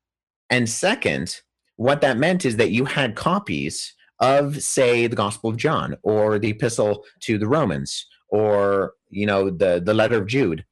And 0.51 0.69
second, 0.69 1.41
what 1.77 2.01
that 2.03 2.19
meant 2.19 2.45
is 2.45 2.57
that 2.57 2.71
you 2.71 2.85
had 2.85 3.17
copies 3.17 3.95
of, 4.21 4.63
say, 4.63 5.07
the 5.07 5.17
Gospel 5.17 5.51
of 5.51 5.57
John 5.57 5.97
or 6.03 6.39
the 6.39 6.51
Epistle 6.51 7.05
to 7.21 7.39
the 7.39 7.49
Romans 7.49 8.07
or, 8.29 8.93
you 9.11 9.27
know, 9.27 9.51
the, 9.51 9.83
the 9.85 9.95
letter 9.95 10.17
of 10.17 10.27
Jude 10.27 10.65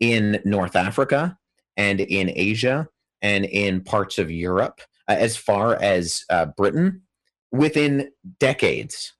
in 0.00 0.40
North 0.44 0.76
Africa 0.76 1.38
and 1.76 2.00
in 2.00 2.30
Asia 2.34 2.88
and 3.22 3.44
in 3.44 3.82
parts 3.82 4.18
of 4.18 4.30
Europe, 4.30 4.80
uh, 5.08 5.16
as 5.18 5.36
far 5.36 5.76
as 5.76 6.24
uh, 6.30 6.46
Britain, 6.56 7.02
within 7.52 8.10
decades. 8.38 9.12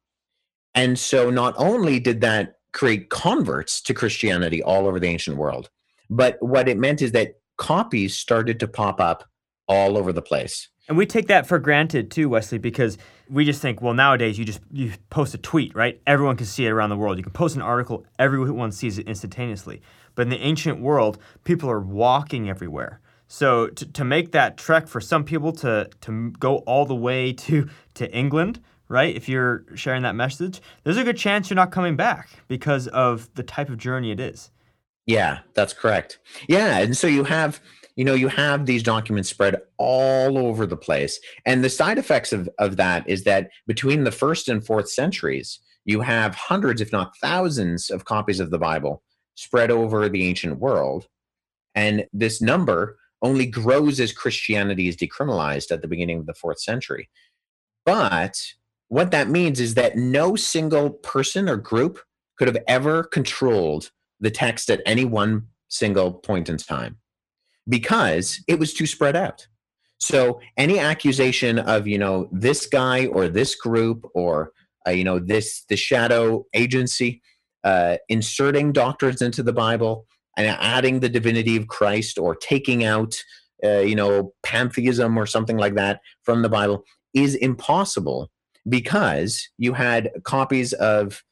And 0.75 0.99
so 0.99 1.31
not 1.31 1.55
only 1.57 2.01
did 2.01 2.21
that 2.21 2.57
create 2.73 3.11
converts 3.11 3.81
to 3.83 3.95
Christianity 3.95 4.63
all 4.63 4.87
over 4.87 5.01
the 5.01 5.09
ancient 5.09 5.37
world, 5.37 5.71
but 6.11 6.37
what 6.41 6.69
it 6.69 6.77
meant 6.77 7.01
is 7.01 7.13
that 7.13 7.41
copies 7.57 8.17
started 8.17 8.61
to 8.61 8.69
pop 8.69 9.01
up 9.01 9.25
all 9.69 9.97
over 9.97 10.13
the 10.13 10.23
place. 10.23 10.69
And 10.89 10.99
we 10.99 11.07
take 11.07 11.29
that 11.29 11.47
for 11.47 11.61
granted 11.61 12.11
too, 12.11 12.29
Wesley, 12.29 12.59
because 12.59 12.99
we 13.29 13.45
just 13.45 13.63
think, 13.63 13.81
well, 13.81 13.95
nowadays 13.95 14.37
you 14.37 14.45
just 14.45 14.61
you 14.73 14.93
post 15.09 15.35
a 15.35 15.39
tweet, 15.39 15.73
right? 15.77 16.03
Everyone 16.05 16.37
can 16.37 16.47
see 16.47 16.67
it 16.67 16.71
around 16.71 16.91
the 16.91 16.97
world. 16.97 17.17
You 17.17 17.23
can 17.23 17.33
post 17.33 17.55
an 17.55 17.63
article, 17.63 18.05
everyone 18.19 18.73
sees 18.73 18.99
it 18.99 19.07
instantaneously. 19.07 19.83
But 20.17 20.23
in 20.23 20.31
the 20.31 20.41
ancient 20.41 20.81
world, 20.81 21.19
people 21.45 21.71
are 21.71 21.81
walking 21.81 22.51
everywhere. 22.51 23.01
So 23.29 23.69
to, 23.69 23.87
to 23.93 24.05
make 24.05 24.33
that 24.33 24.57
trek 24.57 24.89
for 24.89 25.01
some 25.01 25.23
people 25.23 25.53
to 25.53 25.89
to 26.01 26.33
go 26.33 26.57
all 26.59 26.85
the 26.85 26.97
way 26.97 27.33
to 27.45 27.69
to 27.95 28.13
England, 28.13 28.61
right? 28.89 29.15
If 29.15 29.29
you're 29.29 29.65
sharing 29.77 30.03
that 30.03 30.17
message, 30.17 30.61
there's 30.83 30.97
a 30.97 31.05
good 31.05 31.17
chance 31.17 31.49
you're 31.49 31.55
not 31.55 31.71
coming 31.71 31.95
back 31.95 32.29
because 32.49 32.89
of 32.89 33.33
the 33.35 33.45
type 33.45 33.69
of 33.69 33.79
journey 33.79 34.11
it 34.11 34.19
is. 34.19 34.51
Yeah, 35.11 35.41
that's 35.55 35.73
correct. 35.73 36.19
Yeah, 36.49 36.79
and 36.79 36.97
so 36.97 37.07
you 37.07 37.25
have 37.25 37.61
you 37.97 38.05
know 38.05 38.15
you 38.15 38.29
have 38.29 38.67
these 38.67 38.83
documents 38.83 39.29
spread 39.29 39.61
all 39.77 40.39
over 40.39 40.65
the 40.65 40.77
place 40.77 41.19
and 41.45 41.63
the 41.63 41.69
side 41.69 41.99
effects 41.99 42.33
of, 42.33 42.49
of 42.59 42.77
that 42.77 43.07
is 43.09 43.25
that 43.25 43.51
between 43.67 44.05
the 44.05 44.13
first 44.13 44.49
and 44.49 44.65
fourth 44.65 44.89
centuries 44.89 45.59
you 45.85 46.01
have 46.01 46.35
hundreds 46.35 46.81
if 46.81 46.93
not 46.93 47.17
thousands 47.19 47.91
of 47.91 48.05
copies 48.05 48.39
of 48.41 48.51
the 48.51 48.59
bible 48.59 49.03
spread 49.35 49.71
over 49.71 50.09
the 50.09 50.27
ancient 50.27 50.61
world 50.61 51.09
and 51.75 52.07
this 52.13 52.41
number 52.41 52.97
only 53.23 53.47
grows 53.47 54.01
as 54.01 54.13
Christianity 54.13 54.89
is 54.89 54.97
decriminalized 54.97 55.71
at 55.71 55.83
the 55.83 55.89
beginning 55.89 56.19
of 56.19 56.27
the 56.27 56.35
fourth 56.35 56.61
century. 56.61 57.09
But 57.85 58.35
what 58.89 59.11
that 59.11 59.29
means 59.29 59.61
is 59.61 59.75
that 59.75 59.97
no 59.97 60.37
single 60.37 60.91
person 60.91 61.49
or 61.49 61.57
group 61.57 62.01
could 62.39 62.49
have 62.49 62.63
ever 62.67 63.05
controlled 63.05 63.91
the 64.21 64.31
text 64.31 64.71
at 64.71 64.83
any 64.87 65.05
one 65.05 65.47
single 65.69 66.13
point 66.13 66.49
in 66.49 66.57
time 66.57 66.99
because 67.69 68.43
it 68.49 68.59
was 68.59 68.75
too 68.75 68.87
spread 68.87 69.17
out. 69.17 69.47
So 69.99 70.41
any 70.57 70.79
accusation 70.79 71.59
of, 71.59 71.87
you 71.87 71.99
know, 71.99 72.29
this 72.33 72.67
guy 72.67 73.07
or 73.07 73.29
this 73.29 73.55
group 73.55 74.05
or, 74.15 74.53
uh, 74.87 74.93
you 74.93 75.05
know, 75.05 75.19
this, 75.19 75.65
the 75.69 75.77
shadow 75.77 76.47
agency 76.55 77.21
uh, 77.65 77.99
inserting 78.09 78.73
doctrines 78.73 79.21
into 79.21 79.43
the 79.43 79.53
Bible 79.53 80.07
and 80.37 80.47
adding 80.47 81.01
the 81.01 81.09
divinity 81.09 81.57
of 81.57 81.69
Christ 81.69 82.19
or 82.19 82.35
taking 82.35 82.83
out, 82.85 83.23
uh, 83.63 83.81
you 83.81 83.95
know, 83.95 84.33
pantheism 84.43 85.19
or 85.19 85.27
something 85.27 85.59
like 85.59 85.75
that 85.75 86.01
from 86.23 86.43
the 86.43 86.49
Bible 86.49 86.85
is 87.13 87.35
impossible 87.35 88.31
because 88.69 89.49
you 89.59 89.75
had 89.75 90.11
copies 90.25 90.73
of 90.75 91.23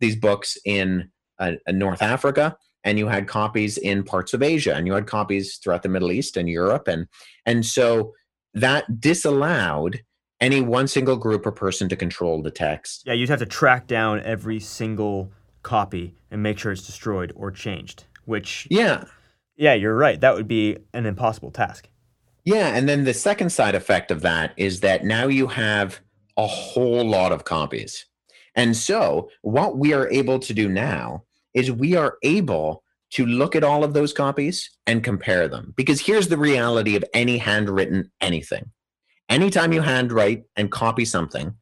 these 0.00 0.16
books 0.16 0.56
in 0.64 1.10
uh, 1.38 1.52
North 1.68 2.02
Africa 2.02 2.56
and 2.84 2.98
you 2.98 3.06
had 3.06 3.28
copies 3.28 3.78
in 3.78 4.02
parts 4.02 4.34
of 4.34 4.42
Asia 4.42 4.74
and 4.74 4.86
you 4.86 4.92
had 4.92 5.06
copies 5.06 5.56
throughout 5.56 5.82
the 5.82 5.88
Middle 5.88 6.12
East 6.12 6.36
and 6.36 6.48
Europe 6.48 6.88
and 6.88 7.06
and 7.46 7.64
so 7.64 8.12
that 8.54 9.00
disallowed 9.00 10.02
any 10.40 10.60
one 10.60 10.88
single 10.88 11.16
group 11.16 11.46
or 11.46 11.52
person 11.52 11.88
to 11.88 11.96
control 11.96 12.42
the 12.42 12.50
text. 12.50 13.04
Yeah, 13.06 13.12
you'd 13.14 13.28
have 13.28 13.38
to 13.38 13.46
track 13.46 13.86
down 13.86 14.20
every 14.20 14.58
single 14.58 15.30
copy 15.62 16.16
and 16.30 16.42
make 16.42 16.58
sure 16.58 16.72
it's 16.72 16.84
destroyed 16.84 17.32
or 17.36 17.50
changed 17.50 18.04
which 18.24 18.66
yeah. 18.70 19.04
Yeah 19.56 19.74
you're 19.74 19.96
right. 19.96 20.20
That 20.20 20.34
would 20.34 20.48
be 20.48 20.78
an 20.92 21.06
impossible 21.06 21.50
task. 21.50 21.88
Yeah 22.44 22.68
and 22.68 22.88
then 22.88 23.04
the 23.04 23.14
second 23.14 23.50
side 23.50 23.74
effect 23.74 24.10
of 24.10 24.22
that 24.22 24.52
is 24.56 24.80
that 24.80 25.04
now 25.04 25.28
you 25.28 25.46
have 25.46 26.00
a 26.36 26.46
whole 26.46 27.08
lot 27.08 27.32
of 27.32 27.44
copies 27.44 28.06
and 28.54 28.76
so 28.76 29.30
what 29.42 29.78
we 29.78 29.92
are 29.92 30.10
able 30.10 30.38
to 30.38 30.54
do 30.54 30.68
now 30.68 31.24
is 31.54 31.70
we 31.70 31.96
are 31.96 32.16
able 32.22 32.82
to 33.10 33.26
look 33.26 33.54
at 33.54 33.64
all 33.64 33.84
of 33.84 33.92
those 33.92 34.12
copies 34.12 34.70
and 34.86 35.04
compare 35.04 35.48
them 35.48 35.74
because 35.76 36.00
here's 36.00 36.28
the 36.28 36.38
reality 36.38 36.96
of 36.96 37.04
any 37.14 37.38
handwritten 37.38 38.10
anything 38.20 38.70
anytime 39.28 39.72
you 39.72 39.80
handwrite 39.80 40.44
and 40.56 40.70
copy 40.70 41.04
something 41.04 41.54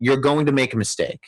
you're 0.00 0.16
going 0.16 0.46
to 0.46 0.52
make 0.52 0.74
a 0.74 0.76
mistake 0.76 1.20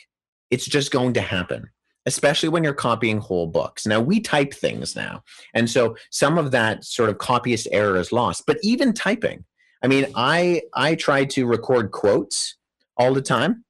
it's 0.49 0.65
just 0.65 0.91
going 0.91 1.13
to 1.13 1.21
happen 1.21 1.69
especially 2.05 2.49
when 2.49 2.63
you're 2.63 2.73
copying 2.73 3.19
whole 3.19 3.47
books. 3.47 3.85
Now, 3.85 4.01
we 4.01 4.19
type 4.19 4.53
things 4.53 4.95
now. 4.95 5.23
And 5.53 5.69
so 5.69 5.95
some 6.09 6.37
of 6.37 6.51
that 6.51 6.83
sort 6.83 7.09
of 7.09 7.17
copyist 7.17 7.67
error 7.71 7.97
is 7.97 8.11
lost. 8.11 8.43
But 8.47 8.57
even 8.63 8.93
typing, 8.93 9.45
I 9.83 9.87
mean, 9.87 10.07
I 10.15 10.61
I 10.73 10.95
try 10.95 11.25
to 11.25 11.45
record 11.45 11.91
quotes 11.91 12.55
all 12.97 13.13
the 13.13 13.21
time. 13.21 13.63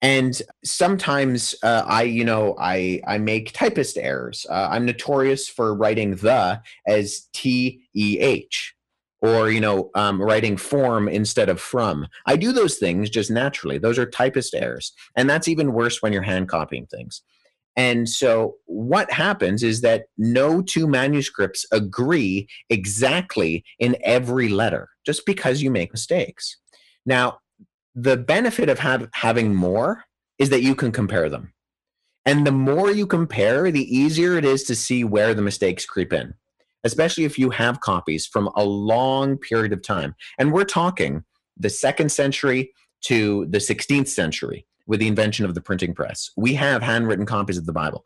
And 0.00 0.40
sometimes 0.64 1.56
uh, 1.62 1.82
I, 1.86 2.02
you 2.04 2.24
know, 2.24 2.54
I 2.60 3.00
I 3.06 3.18
make 3.18 3.52
typist 3.52 3.98
errors. 3.98 4.46
Uh, 4.48 4.68
I'm 4.70 4.86
notorious 4.86 5.48
for 5.48 5.74
writing 5.74 6.14
the 6.16 6.62
as 6.86 7.28
T 7.32 7.80
E 7.94 8.18
H, 8.20 8.74
or 9.20 9.50
you 9.50 9.60
know, 9.60 9.90
um, 9.96 10.22
writing 10.22 10.56
form 10.56 11.08
instead 11.08 11.48
of 11.48 11.60
from. 11.60 12.06
I 12.26 12.36
do 12.36 12.52
those 12.52 12.76
things 12.76 13.10
just 13.10 13.30
naturally. 13.30 13.78
Those 13.78 13.98
are 13.98 14.06
typist 14.06 14.54
errors, 14.54 14.92
and 15.16 15.28
that's 15.28 15.48
even 15.48 15.72
worse 15.72 16.00
when 16.00 16.12
you're 16.12 16.22
hand 16.22 16.48
copying 16.48 16.86
things. 16.86 17.22
And 17.74 18.08
so 18.08 18.56
what 18.66 19.10
happens 19.12 19.62
is 19.62 19.80
that 19.82 20.06
no 20.16 20.62
two 20.62 20.86
manuscripts 20.88 21.64
agree 21.72 22.48
exactly 22.70 23.64
in 23.78 23.96
every 24.02 24.48
letter 24.48 24.90
just 25.06 25.24
because 25.26 25.62
you 25.62 25.70
make 25.70 25.92
mistakes. 25.92 26.56
Now, 27.06 27.38
the 28.00 28.16
benefit 28.16 28.68
of 28.68 28.78
have, 28.78 29.08
having 29.12 29.54
more 29.54 30.04
is 30.38 30.50
that 30.50 30.62
you 30.62 30.74
can 30.74 30.92
compare 30.92 31.28
them. 31.28 31.52
And 32.24 32.46
the 32.46 32.52
more 32.52 32.92
you 32.92 33.06
compare, 33.06 33.70
the 33.70 33.96
easier 33.96 34.36
it 34.36 34.44
is 34.44 34.62
to 34.64 34.76
see 34.76 35.02
where 35.02 35.34
the 35.34 35.42
mistakes 35.42 35.84
creep 35.84 36.12
in, 36.12 36.34
especially 36.84 37.24
if 37.24 37.38
you 37.38 37.50
have 37.50 37.80
copies 37.80 38.26
from 38.26 38.50
a 38.54 38.64
long 38.64 39.36
period 39.36 39.72
of 39.72 39.82
time. 39.82 40.14
And 40.38 40.52
we're 40.52 40.64
talking 40.64 41.24
the 41.56 41.70
second 41.70 42.12
century 42.12 42.72
to 43.02 43.46
the 43.46 43.58
16th 43.58 44.08
century 44.08 44.66
with 44.86 45.00
the 45.00 45.08
invention 45.08 45.44
of 45.44 45.54
the 45.54 45.60
printing 45.60 45.94
press. 45.94 46.30
We 46.36 46.54
have 46.54 46.82
handwritten 46.82 47.26
copies 47.26 47.58
of 47.58 47.66
the 47.66 47.72
Bible, 47.72 48.04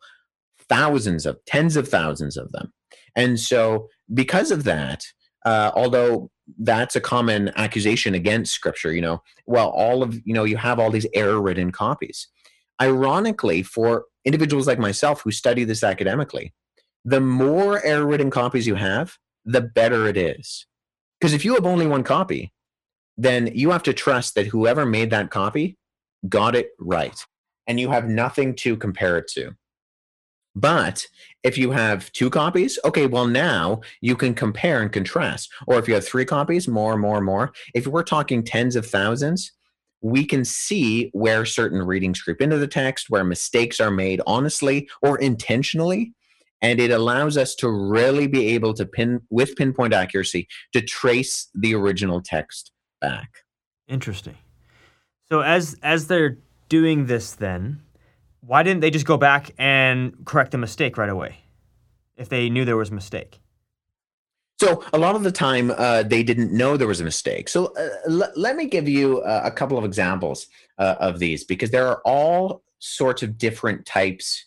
thousands 0.69 1.25
of, 1.25 1.37
tens 1.45 1.75
of 1.75 1.87
thousands 1.87 2.35
of 2.35 2.51
them. 2.51 2.73
And 3.15 3.39
so, 3.39 3.89
because 4.11 4.49
of 4.49 4.63
that, 4.63 5.03
uh, 5.45 5.71
although 5.75 6.29
that's 6.59 6.95
a 6.95 7.01
common 7.01 7.51
accusation 7.55 8.13
against 8.13 8.53
Scripture, 8.53 8.93
you 8.93 9.01
know, 9.01 9.21
well, 9.45 9.69
all 9.69 10.03
of, 10.03 10.19
you 10.25 10.33
know, 10.33 10.43
you 10.43 10.57
have 10.57 10.79
all 10.79 10.91
these 10.91 11.07
error 11.13 11.41
ridden 11.41 11.71
copies. 11.71 12.27
Ironically, 12.81 13.63
for 13.63 14.05
individuals 14.25 14.67
like 14.67 14.79
myself 14.79 15.21
who 15.21 15.31
study 15.31 15.63
this 15.63 15.83
academically, 15.83 16.53
the 17.05 17.21
more 17.21 17.83
error 17.83 18.05
ridden 18.05 18.29
copies 18.29 18.67
you 18.67 18.75
have, 18.75 19.17
the 19.45 19.61
better 19.61 20.07
it 20.07 20.17
is. 20.17 20.65
Because 21.19 21.33
if 21.33 21.45
you 21.45 21.53
have 21.53 21.65
only 21.65 21.87
one 21.87 22.03
copy, 22.03 22.53
then 23.17 23.49
you 23.53 23.71
have 23.71 23.83
to 23.83 23.93
trust 23.93 24.35
that 24.35 24.47
whoever 24.47 24.85
made 24.85 25.11
that 25.11 25.29
copy 25.29 25.77
got 26.27 26.55
it 26.55 26.69
right, 26.79 27.23
and 27.67 27.79
you 27.79 27.89
have 27.91 28.07
nothing 28.07 28.55
to 28.55 28.75
compare 28.75 29.17
it 29.17 29.27
to. 29.29 29.51
But 30.55 31.05
if 31.43 31.57
you 31.57 31.71
have 31.71 32.11
two 32.13 32.29
copies, 32.29 32.79
okay, 32.85 33.05
well, 33.05 33.27
now 33.27 33.81
you 34.01 34.15
can 34.15 34.33
compare 34.33 34.81
and 34.81 34.91
contrast. 34.91 35.51
Or 35.67 35.77
if 35.77 35.87
you 35.87 35.93
have 35.93 36.07
three 36.07 36.25
copies, 36.25 36.67
more, 36.67 36.97
more, 36.97 37.21
more. 37.21 37.51
If 37.73 37.85
we're 37.85 38.03
talking 38.03 38.43
tens 38.43 38.75
of 38.75 38.85
thousands, 38.85 39.51
we 40.01 40.25
can 40.25 40.43
see 40.45 41.09
where 41.13 41.45
certain 41.45 41.81
readings 41.81 42.21
creep 42.21 42.41
into 42.41 42.57
the 42.57 42.67
text, 42.67 43.09
where 43.09 43.23
mistakes 43.23 43.79
are 43.79 43.91
made 43.91 44.21
honestly 44.25 44.89
or 45.01 45.17
intentionally. 45.17 46.13
And 46.61 46.79
it 46.79 46.91
allows 46.91 47.37
us 47.37 47.55
to 47.55 47.69
really 47.69 48.27
be 48.27 48.47
able 48.49 48.73
to 48.75 48.85
pin, 48.85 49.21
with 49.29 49.55
pinpoint 49.57 49.93
accuracy, 49.93 50.47
to 50.71 50.81
trace 50.81 51.49
the 51.53 51.75
original 51.75 52.21
text 52.21 52.71
back. 53.01 53.29
Interesting. 53.89 54.37
So 55.27 55.41
as 55.41 55.77
as 55.83 56.07
they're 56.07 56.37
doing 56.69 57.07
this, 57.07 57.33
then 57.33 57.81
why 58.45 58.61
didn't 58.61 58.81
they 58.81 58.91
just 58.91 59.05
go 59.05 59.17
back 59.17 59.51
and 59.57 60.13
correct 60.25 60.51
the 60.51 60.57
mistake 60.57 60.97
right 60.97 61.09
away 61.09 61.37
if 62.17 62.27
they 62.29 62.49
knew 62.49 62.65
there 62.65 62.77
was 62.77 62.89
a 62.89 62.93
mistake? 62.93 63.39
So 64.59 64.83
a 64.93 64.97
lot 64.97 65.15
of 65.15 65.23
the 65.23 65.31
time, 65.31 65.71
uh, 65.71 66.03
they 66.03 66.23
didn't 66.23 66.51
know 66.51 66.77
there 66.77 66.87
was 66.87 67.01
a 67.01 67.05
mistake. 67.05 67.49
So 67.49 67.73
uh, 67.75 67.89
l- 68.07 68.31
let 68.35 68.55
me 68.55 68.65
give 68.65 68.87
you 68.87 69.21
uh, 69.21 69.41
a 69.43 69.51
couple 69.51 69.77
of 69.77 69.83
examples 69.83 70.47
uh, 70.77 70.95
of 70.99 71.19
these 71.19 71.43
because 71.43 71.71
there 71.71 71.87
are 71.87 72.01
all 72.05 72.63
sorts 72.79 73.23
of 73.23 73.37
different 73.37 73.85
types 73.85 74.45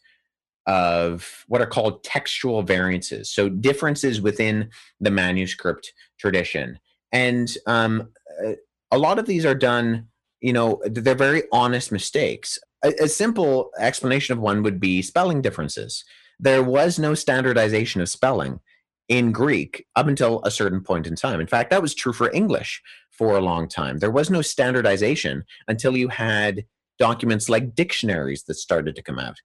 of 0.66 1.44
what 1.48 1.60
are 1.60 1.66
called 1.66 2.04
textual 2.04 2.62
variances. 2.62 3.30
So 3.30 3.48
differences 3.48 4.20
within 4.20 4.70
the 5.00 5.10
manuscript 5.10 5.92
tradition, 6.18 6.78
and 7.12 7.54
um, 7.66 8.08
uh, 8.44 8.52
a 8.90 8.98
lot 8.98 9.18
of 9.18 9.26
these 9.26 9.44
are 9.44 9.54
done. 9.54 10.08
You 10.40 10.52
know, 10.52 10.80
they're 10.84 11.14
very 11.14 11.44
honest 11.50 11.90
mistakes. 11.90 12.58
A, 12.86 13.04
a 13.04 13.08
simple 13.08 13.70
explanation 13.78 14.32
of 14.32 14.38
one 14.38 14.62
would 14.62 14.80
be 14.80 15.02
spelling 15.02 15.42
differences. 15.42 16.04
There 16.38 16.62
was 16.62 16.98
no 16.98 17.14
standardization 17.14 18.00
of 18.00 18.08
spelling 18.08 18.60
in 19.08 19.32
Greek 19.32 19.86
up 19.96 20.06
until 20.06 20.40
a 20.42 20.50
certain 20.50 20.82
point 20.82 21.06
in 21.06 21.16
time. 21.16 21.40
In 21.40 21.46
fact, 21.46 21.70
that 21.70 21.82
was 21.82 21.94
true 21.94 22.12
for 22.12 22.32
English 22.32 22.82
for 23.10 23.36
a 23.36 23.40
long 23.40 23.68
time. 23.68 23.98
There 23.98 24.10
was 24.10 24.30
no 24.30 24.42
standardization 24.42 25.44
until 25.68 25.96
you 25.96 26.08
had 26.08 26.64
documents 26.98 27.48
like 27.48 27.74
dictionaries 27.74 28.44
that 28.44 28.54
started 28.54 28.94
to 28.96 29.02
come 29.02 29.18
out. 29.18 29.36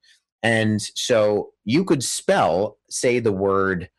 And 0.43 0.81
so 0.81 1.51
you 1.63 1.83
could 1.85 2.03
spell, 2.03 2.77
say, 2.89 3.19
the 3.19 3.31
word 3.31 3.89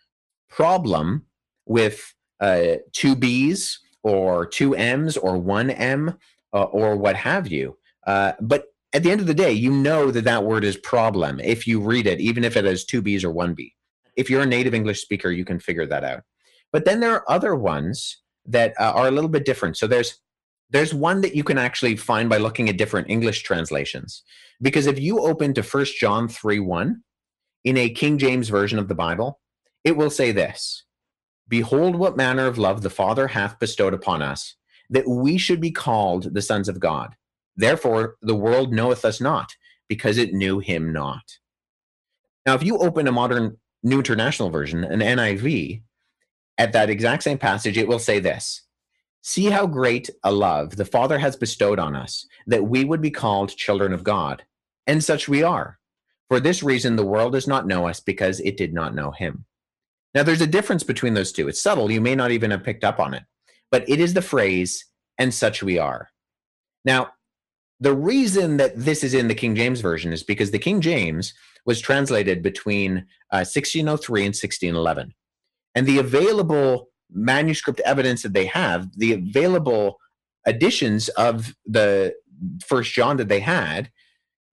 problem 0.48 1.26
with 1.66 2.14
uh, 2.40 2.76
two 2.92 3.14
B's 3.14 3.78
or 4.02 4.46
two 4.46 4.74
M's 4.74 5.16
or 5.16 5.38
one 5.38 5.70
M 5.70 6.18
uh, 6.52 6.64
or 6.64 6.96
what 6.96 7.16
have 7.16 7.46
you. 7.48 7.78
Uh, 8.06 8.32
but 8.40 8.71
at 8.92 9.02
the 9.02 9.10
end 9.10 9.20
of 9.20 9.26
the 9.26 9.34
day, 9.34 9.52
you 9.52 9.70
know 9.70 10.10
that 10.10 10.24
that 10.24 10.44
word 10.44 10.64
is 10.64 10.76
problem 10.76 11.40
if 11.40 11.66
you 11.66 11.80
read 11.80 12.06
it, 12.06 12.20
even 12.20 12.44
if 12.44 12.56
it 12.56 12.64
has 12.64 12.84
two 12.84 13.02
B's 13.02 13.24
or 13.24 13.30
one 13.30 13.54
B 13.54 13.74
if 14.16 14.28
you're 14.28 14.42
a 14.42 14.46
native 14.46 14.74
English 14.74 15.00
speaker, 15.00 15.30
you 15.30 15.44
can 15.44 15.58
figure 15.58 15.86
that 15.86 16.04
out. 16.04 16.22
But 16.72 16.84
then 16.84 17.00
there 17.00 17.12
are 17.12 17.30
other 17.30 17.54
ones 17.54 18.18
that 18.46 18.74
uh, 18.80 18.92
are 18.94 19.08
a 19.08 19.10
little 19.10 19.30
bit 19.30 19.44
different. 19.44 19.76
So 19.76 19.86
there's 19.86 20.18
there's 20.70 20.94
one 20.94 21.20
that 21.20 21.36
you 21.36 21.44
can 21.44 21.58
actually 21.58 21.96
find 21.96 22.30
by 22.30 22.38
looking 22.38 22.70
at 22.70 22.78
different 22.78 23.10
English 23.10 23.42
translations. 23.42 24.22
Because 24.62 24.86
if 24.86 24.98
you 24.98 25.20
open 25.20 25.52
to 25.54 25.62
First 25.62 25.98
John 25.98 26.28
3 26.28 26.60
1 26.60 27.02
in 27.64 27.76
a 27.76 27.90
King 27.90 28.16
James 28.16 28.48
version 28.48 28.78
of 28.78 28.88
the 28.88 28.94
Bible, 28.94 29.38
it 29.84 29.96
will 29.96 30.10
say 30.10 30.32
this 30.32 30.84
Behold, 31.48 31.96
what 31.96 32.16
manner 32.16 32.46
of 32.46 32.58
love 32.58 32.82
the 32.82 32.90
Father 32.90 33.28
hath 33.28 33.58
bestowed 33.58 33.94
upon 33.94 34.22
us, 34.22 34.56
that 34.88 35.08
we 35.08 35.36
should 35.36 35.60
be 35.60 35.70
called 35.70 36.34
the 36.34 36.42
sons 36.42 36.68
of 36.68 36.80
God. 36.80 37.14
Therefore, 37.56 38.16
the 38.22 38.34
world 38.34 38.72
knoweth 38.72 39.04
us 39.04 39.20
not, 39.20 39.54
because 39.88 40.18
it 40.18 40.32
knew 40.32 40.58
him 40.58 40.92
not. 40.92 41.38
Now, 42.46 42.54
if 42.54 42.62
you 42.62 42.78
open 42.78 43.06
a 43.06 43.12
modern 43.12 43.58
New 43.82 43.98
International 43.98 44.50
Version, 44.50 44.84
an 44.84 45.00
NIV, 45.00 45.82
at 46.58 46.72
that 46.72 46.90
exact 46.90 47.22
same 47.22 47.38
passage, 47.38 47.76
it 47.76 47.88
will 47.88 47.98
say 47.98 48.18
this 48.20 48.62
See 49.22 49.46
how 49.46 49.66
great 49.66 50.10
a 50.24 50.32
love 50.32 50.76
the 50.76 50.84
Father 50.84 51.18
has 51.18 51.36
bestowed 51.36 51.78
on 51.78 51.94
us, 51.94 52.26
that 52.46 52.64
we 52.64 52.84
would 52.84 53.00
be 53.00 53.10
called 53.10 53.56
children 53.56 53.92
of 53.92 54.04
God. 54.04 54.44
And 54.86 55.02
such 55.02 55.28
we 55.28 55.44
are. 55.44 55.78
For 56.28 56.40
this 56.40 56.62
reason, 56.62 56.96
the 56.96 57.06
world 57.06 57.34
does 57.34 57.46
not 57.46 57.66
know 57.66 57.86
us 57.86 58.00
because 58.00 58.40
it 58.40 58.56
did 58.56 58.72
not 58.72 58.94
know 58.94 59.12
him. 59.12 59.44
Now, 60.14 60.22
there's 60.22 60.40
a 60.40 60.46
difference 60.46 60.82
between 60.82 61.14
those 61.14 61.30
two. 61.30 61.48
It's 61.48 61.60
subtle. 61.60 61.90
You 61.90 62.00
may 62.00 62.14
not 62.14 62.32
even 62.32 62.50
have 62.50 62.64
picked 62.64 62.84
up 62.84 62.98
on 62.98 63.14
it, 63.14 63.22
but 63.70 63.88
it 63.88 64.00
is 64.00 64.12
the 64.12 64.22
phrase, 64.22 64.86
and 65.18 65.32
such 65.32 65.62
we 65.62 65.78
are. 65.78 66.08
Now, 66.84 67.10
the 67.82 67.94
reason 67.94 68.58
that 68.58 68.76
this 68.76 69.02
is 69.02 69.12
in 69.12 69.26
the 69.26 69.34
King 69.34 69.56
James 69.56 69.80
Version 69.80 70.12
is 70.12 70.22
because 70.22 70.52
the 70.52 70.58
King 70.58 70.80
James 70.80 71.34
was 71.66 71.80
translated 71.80 72.40
between 72.40 72.98
uh, 73.32 73.42
1603 73.42 74.20
and 74.20 74.28
1611. 74.28 75.12
And 75.74 75.84
the 75.84 75.98
available 75.98 76.90
manuscript 77.10 77.80
evidence 77.80 78.22
that 78.22 78.34
they 78.34 78.46
have, 78.46 78.88
the 78.96 79.14
available 79.14 79.98
editions 80.46 81.08
of 81.10 81.56
the 81.66 82.14
First 82.64 82.92
John 82.92 83.16
that 83.16 83.28
they 83.28 83.40
had, 83.40 83.90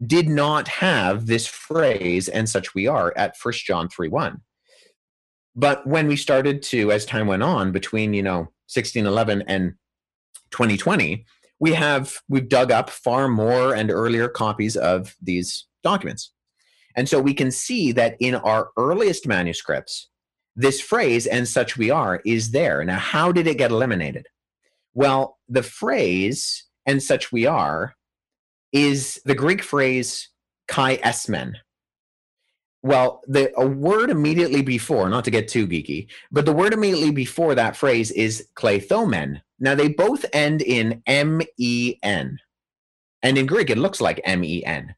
did 0.03 0.27
not 0.27 0.67
have 0.67 1.27
this 1.27 1.45
phrase 1.45 2.29
"and 2.29 2.49
such 2.49 2.73
we 2.73 2.87
are" 2.87 3.13
at 3.15 3.37
First 3.37 3.63
John 3.63 3.89
three 3.89 4.07
one. 4.07 4.41
But 5.55 5.85
when 5.85 6.07
we 6.07 6.15
started 6.15 6.63
to, 6.63 6.91
as 6.91 7.05
time 7.05 7.27
went 7.27 7.43
on, 7.43 7.71
between 7.71 8.13
you 8.13 8.23
know 8.23 8.49
1611 8.73 9.43
and 9.47 9.73
2020, 10.51 11.25
we 11.59 11.73
have 11.73 12.17
we've 12.27 12.49
dug 12.49 12.71
up 12.71 12.89
far 12.89 13.27
more 13.27 13.75
and 13.75 13.91
earlier 13.91 14.27
copies 14.27 14.75
of 14.75 15.15
these 15.21 15.67
documents. 15.83 16.31
And 16.95 17.07
so 17.07 17.21
we 17.21 17.33
can 17.33 17.51
see 17.51 17.91
that 17.93 18.17
in 18.19 18.35
our 18.35 18.69
earliest 18.77 19.27
manuscripts, 19.27 20.09
this 20.55 20.81
phrase, 20.81 21.27
and 21.27 21.47
such 21.47 21.77
we 21.77 21.89
are, 21.89 22.21
is 22.25 22.51
there. 22.51 22.83
Now, 22.83 22.97
how 22.97 23.31
did 23.31 23.47
it 23.47 23.57
get 23.57 23.71
eliminated? 23.71 24.27
Well, 24.93 25.37
the 25.47 25.63
phrase, 25.63 26.65
and 26.85 27.01
such 27.01 27.31
we 27.31 27.45
are, 27.45 27.95
is 28.73 29.21
the 29.25 29.35
Greek 29.35 29.63
phrase 29.63 30.29
kai 30.67 30.97
esmen. 30.97 31.53
Well, 32.81 33.21
the 33.27 33.51
a 33.57 33.67
word 33.67 34.09
immediately 34.09 34.61
before, 34.61 35.09
not 35.09 35.25
to 35.25 35.31
get 35.31 35.47
too 35.47 35.67
geeky, 35.67 36.07
but 36.31 36.45
the 36.45 36.53
word 36.53 36.73
immediately 36.73 37.11
before 37.11 37.55
that 37.55 37.75
phrase 37.75 38.11
is 38.11 38.47
kleithomen. 38.55 39.41
Now 39.59 39.75
they 39.75 39.89
both 39.89 40.25
end 40.33 40.61
in 40.61 41.01
M 41.05 41.41
E 41.57 41.95
N. 42.03 42.39
And 43.21 43.37
in 43.37 43.45
Greek 43.45 43.69
it 43.69 43.77
looks 43.77 43.99
like 44.01 44.21
M 44.23 44.43
E 44.43 44.63
N. 44.65 44.95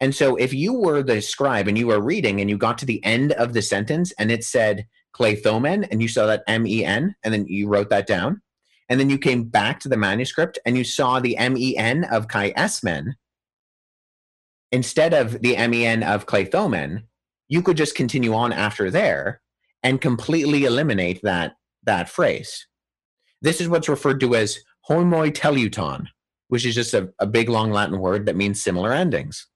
And 0.00 0.14
so 0.14 0.36
if 0.36 0.52
you 0.52 0.74
were 0.74 1.02
the 1.02 1.22
scribe 1.22 1.68
and 1.68 1.78
you 1.78 1.86
were 1.86 2.00
reading 2.00 2.40
and 2.40 2.50
you 2.50 2.58
got 2.58 2.78
to 2.78 2.86
the 2.86 3.02
end 3.04 3.32
of 3.32 3.54
the 3.54 3.62
sentence 3.62 4.12
and 4.18 4.30
it 4.30 4.44
said 4.44 4.86
Claythomen 5.16 5.88
and 5.90 6.02
you 6.02 6.08
saw 6.08 6.26
that 6.26 6.42
M 6.46 6.66
E 6.66 6.84
N 6.84 7.14
and 7.24 7.32
then 7.32 7.46
you 7.46 7.68
wrote 7.68 7.90
that 7.90 8.06
down, 8.06 8.42
and 8.88 9.00
then 9.00 9.08
you 9.08 9.18
came 9.18 9.44
back 9.44 9.80
to 9.80 9.88
the 9.88 9.96
manuscript 9.96 10.58
and 10.66 10.76
you 10.76 10.84
saw 10.84 11.20
the 11.20 11.36
M 11.36 11.56
E 11.56 11.76
N 11.76 12.04
of 12.04 12.28
Kai 12.28 12.52
Esmen 12.52 13.14
instead 14.74 15.14
of 15.14 15.40
the 15.40 15.56
M 15.56 15.72
E 15.72 15.86
N 15.86 16.02
of 16.02 16.26
Claythomen, 16.26 17.04
you 17.48 17.62
could 17.62 17.76
just 17.76 17.94
continue 17.94 18.34
on 18.34 18.52
after 18.52 18.90
there 18.90 19.40
and 19.84 20.00
completely 20.00 20.64
eliminate 20.64 21.20
that 21.22 21.54
that 21.84 22.08
phrase. 22.08 22.66
This 23.44 23.60
is 23.60 23.68
what's 23.68 23.90
referred 23.90 24.20
to 24.20 24.34
as 24.34 24.58
homoteleuton, 24.88 26.06
which 26.48 26.64
is 26.64 26.74
just 26.74 26.94
a, 26.94 27.10
a 27.18 27.26
big 27.26 27.50
long 27.50 27.70
Latin 27.70 27.98
word 27.98 28.24
that 28.24 28.36
means 28.36 28.62
similar 28.62 28.90
endings. 28.90 29.46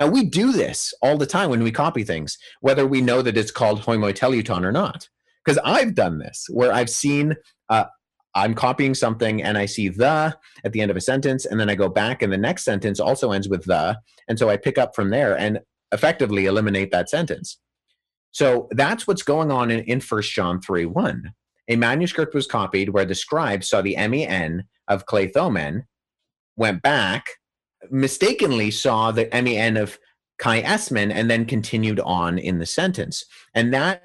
Now 0.00 0.08
we 0.08 0.24
do 0.24 0.50
this 0.50 0.92
all 1.00 1.16
the 1.16 1.26
time 1.26 1.48
when 1.48 1.62
we 1.62 1.70
copy 1.70 2.02
things, 2.02 2.38
whether 2.60 2.84
we 2.88 3.00
know 3.00 3.22
that 3.22 3.36
it's 3.36 3.52
called 3.52 3.82
homoteleuton 3.82 4.64
or 4.64 4.72
not. 4.72 5.08
Because 5.44 5.60
I've 5.64 5.94
done 5.94 6.18
this 6.18 6.46
where 6.50 6.72
I've 6.72 6.90
seen 6.90 7.36
uh, 7.68 7.84
I'm 8.34 8.52
copying 8.52 8.94
something 8.94 9.40
and 9.44 9.56
I 9.56 9.66
see 9.66 9.90
the 9.90 10.36
at 10.64 10.72
the 10.72 10.80
end 10.80 10.90
of 10.90 10.96
a 10.96 11.00
sentence, 11.00 11.46
and 11.46 11.60
then 11.60 11.70
I 11.70 11.76
go 11.76 11.88
back 11.88 12.22
and 12.22 12.32
the 12.32 12.36
next 12.36 12.64
sentence 12.64 12.98
also 12.98 13.30
ends 13.30 13.48
with 13.48 13.64
the, 13.64 13.96
and 14.28 14.40
so 14.40 14.50
I 14.50 14.56
pick 14.56 14.76
up 14.76 14.96
from 14.96 15.10
there 15.10 15.38
and 15.38 15.60
effectively 15.92 16.46
eliminate 16.46 16.90
that 16.90 17.08
sentence. 17.08 17.58
So 18.32 18.66
that's 18.72 19.06
what's 19.06 19.22
going 19.22 19.52
on 19.52 19.70
in, 19.70 19.84
in 19.84 20.00
1 20.00 20.22
John 20.22 20.60
3 20.60 20.84
1. 20.84 21.32
A 21.68 21.76
manuscript 21.76 22.34
was 22.34 22.46
copied 22.46 22.90
where 22.90 23.04
the 23.04 23.14
scribe 23.14 23.64
saw 23.64 23.82
the 23.82 23.96
MEN 23.96 24.64
of 24.88 25.06
Claythomen, 25.06 25.84
went 26.56 26.82
back, 26.82 27.26
mistakenly 27.90 28.70
saw 28.70 29.10
the 29.10 29.28
MEN 29.32 29.76
of 29.76 29.98
Kai 30.38 30.62
Esmen 30.62 31.12
and 31.12 31.30
then 31.30 31.44
continued 31.44 32.00
on 32.00 32.38
in 32.38 32.58
the 32.58 32.66
sentence. 32.66 33.24
And 33.54 33.72
that 33.74 34.02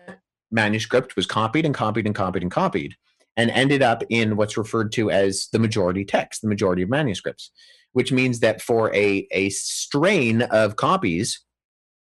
manuscript 0.49 1.15
was 1.15 1.25
copied 1.25 1.65
and 1.65 1.75
copied 1.75 2.05
and 2.05 2.15
copied 2.15 2.43
and 2.43 2.51
copied 2.51 2.95
and 3.37 3.49
ended 3.51 3.81
up 3.81 4.03
in 4.09 4.35
what's 4.35 4.57
referred 4.57 4.91
to 4.93 5.09
as 5.09 5.47
the 5.51 5.59
majority 5.59 6.03
text, 6.03 6.41
the 6.41 6.47
majority 6.47 6.81
of 6.81 6.89
manuscripts, 6.89 7.51
which 7.93 8.11
means 8.11 8.39
that 8.39 8.61
for 8.61 8.93
a, 8.93 9.27
a 9.31 9.49
strain 9.49 10.41
of 10.43 10.75
copies, 10.75 11.41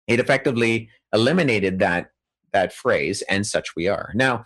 it 0.08 0.20
effectively 0.20 0.90
eliminated 1.14 1.80
that 1.80 2.08
that 2.54 2.74
phrase 2.74 3.22
and 3.30 3.48
such 3.48 3.76
we 3.76 3.88
are. 3.88 4.12
Now, 4.14 4.44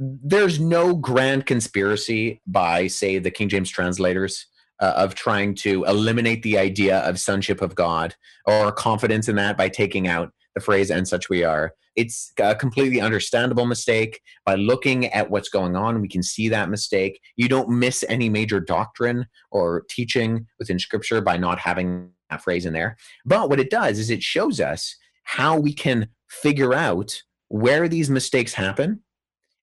there's 0.00 0.58
no 0.58 0.94
grand 0.94 1.44
conspiracy 1.44 2.40
by, 2.46 2.86
say, 2.86 3.18
the 3.18 3.30
King 3.30 3.50
James 3.50 3.68
translators 3.68 4.46
uh, 4.80 4.94
of 4.96 5.14
trying 5.14 5.54
to 5.54 5.84
eliminate 5.84 6.42
the 6.42 6.56
idea 6.56 7.00
of 7.00 7.20
sonship 7.20 7.60
of 7.60 7.74
God 7.74 8.14
or 8.46 8.72
confidence 8.72 9.28
in 9.28 9.36
that 9.36 9.58
by 9.58 9.68
taking 9.68 10.08
out 10.08 10.32
the 10.54 10.60
phrase 10.62 10.90
and 10.90 11.06
such 11.06 11.28
we 11.28 11.44
are. 11.44 11.74
It's 11.96 12.32
a 12.40 12.54
completely 12.54 12.98
understandable 12.98 13.66
mistake. 13.66 14.22
By 14.46 14.54
looking 14.54 15.06
at 15.08 15.30
what's 15.30 15.50
going 15.50 15.76
on, 15.76 16.00
we 16.00 16.08
can 16.08 16.22
see 16.22 16.48
that 16.48 16.70
mistake. 16.70 17.20
You 17.36 17.48
don't 17.48 17.68
miss 17.68 18.02
any 18.08 18.30
major 18.30 18.58
doctrine 18.58 19.26
or 19.50 19.84
teaching 19.90 20.46
within 20.58 20.78
scripture 20.78 21.20
by 21.20 21.36
not 21.36 21.58
having 21.58 22.08
that 22.30 22.42
phrase 22.42 22.64
in 22.64 22.72
there. 22.72 22.96
But 23.26 23.50
what 23.50 23.60
it 23.60 23.68
does 23.68 23.98
is 23.98 24.08
it 24.08 24.22
shows 24.22 24.60
us 24.60 24.96
how 25.24 25.58
we 25.58 25.74
can 25.74 26.08
figure 26.30 26.72
out 26.72 27.22
where 27.48 27.86
these 27.86 28.08
mistakes 28.08 28.54
happen 28.54 29.02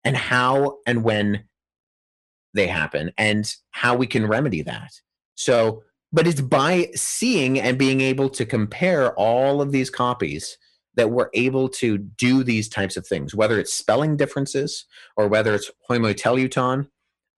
and 0.07 0.17
how 0.17 0.79
and 0.87 1.03
when 1.03 1.43
they 2.55 2.69
happen 2.69 3.11
and 3.19 3.53
how 3.73 3.97
we 3.97 4.07
can 4.07 4.25
remedy 4.25 4.63
that. 4.63 4.93
So, 5.35 5.83
but 6.13 6.29
it's 6.29 6.41
by 6.41 6.91
seeing 6.95 7.59
and 7.61 7.77
being 7.77 8.01
able 8.01 8.31
to 8.31 8.47
compare 8.47 9.13
all 9.15 9.61
of 9.61 9.73
these 9.73 9.91
copies 9.91 10.57
that 10.95 11.11
we're 11.11 11.29
able 11.35 11.69
to 11.69 11.99
do 11.99 12.45
these 12.45 12.69
types 12.69 12.97
of 12.97 13.05
things, 13.05 13.35
whether 13.35 13.59
it's 13.59 13.73
spelling 13.75 14.17
differences 14.17 14.87
or 15.17 15.27
whether 15.27 15.55
it's 15.55 15.73
homoteleuton 15.91 16.89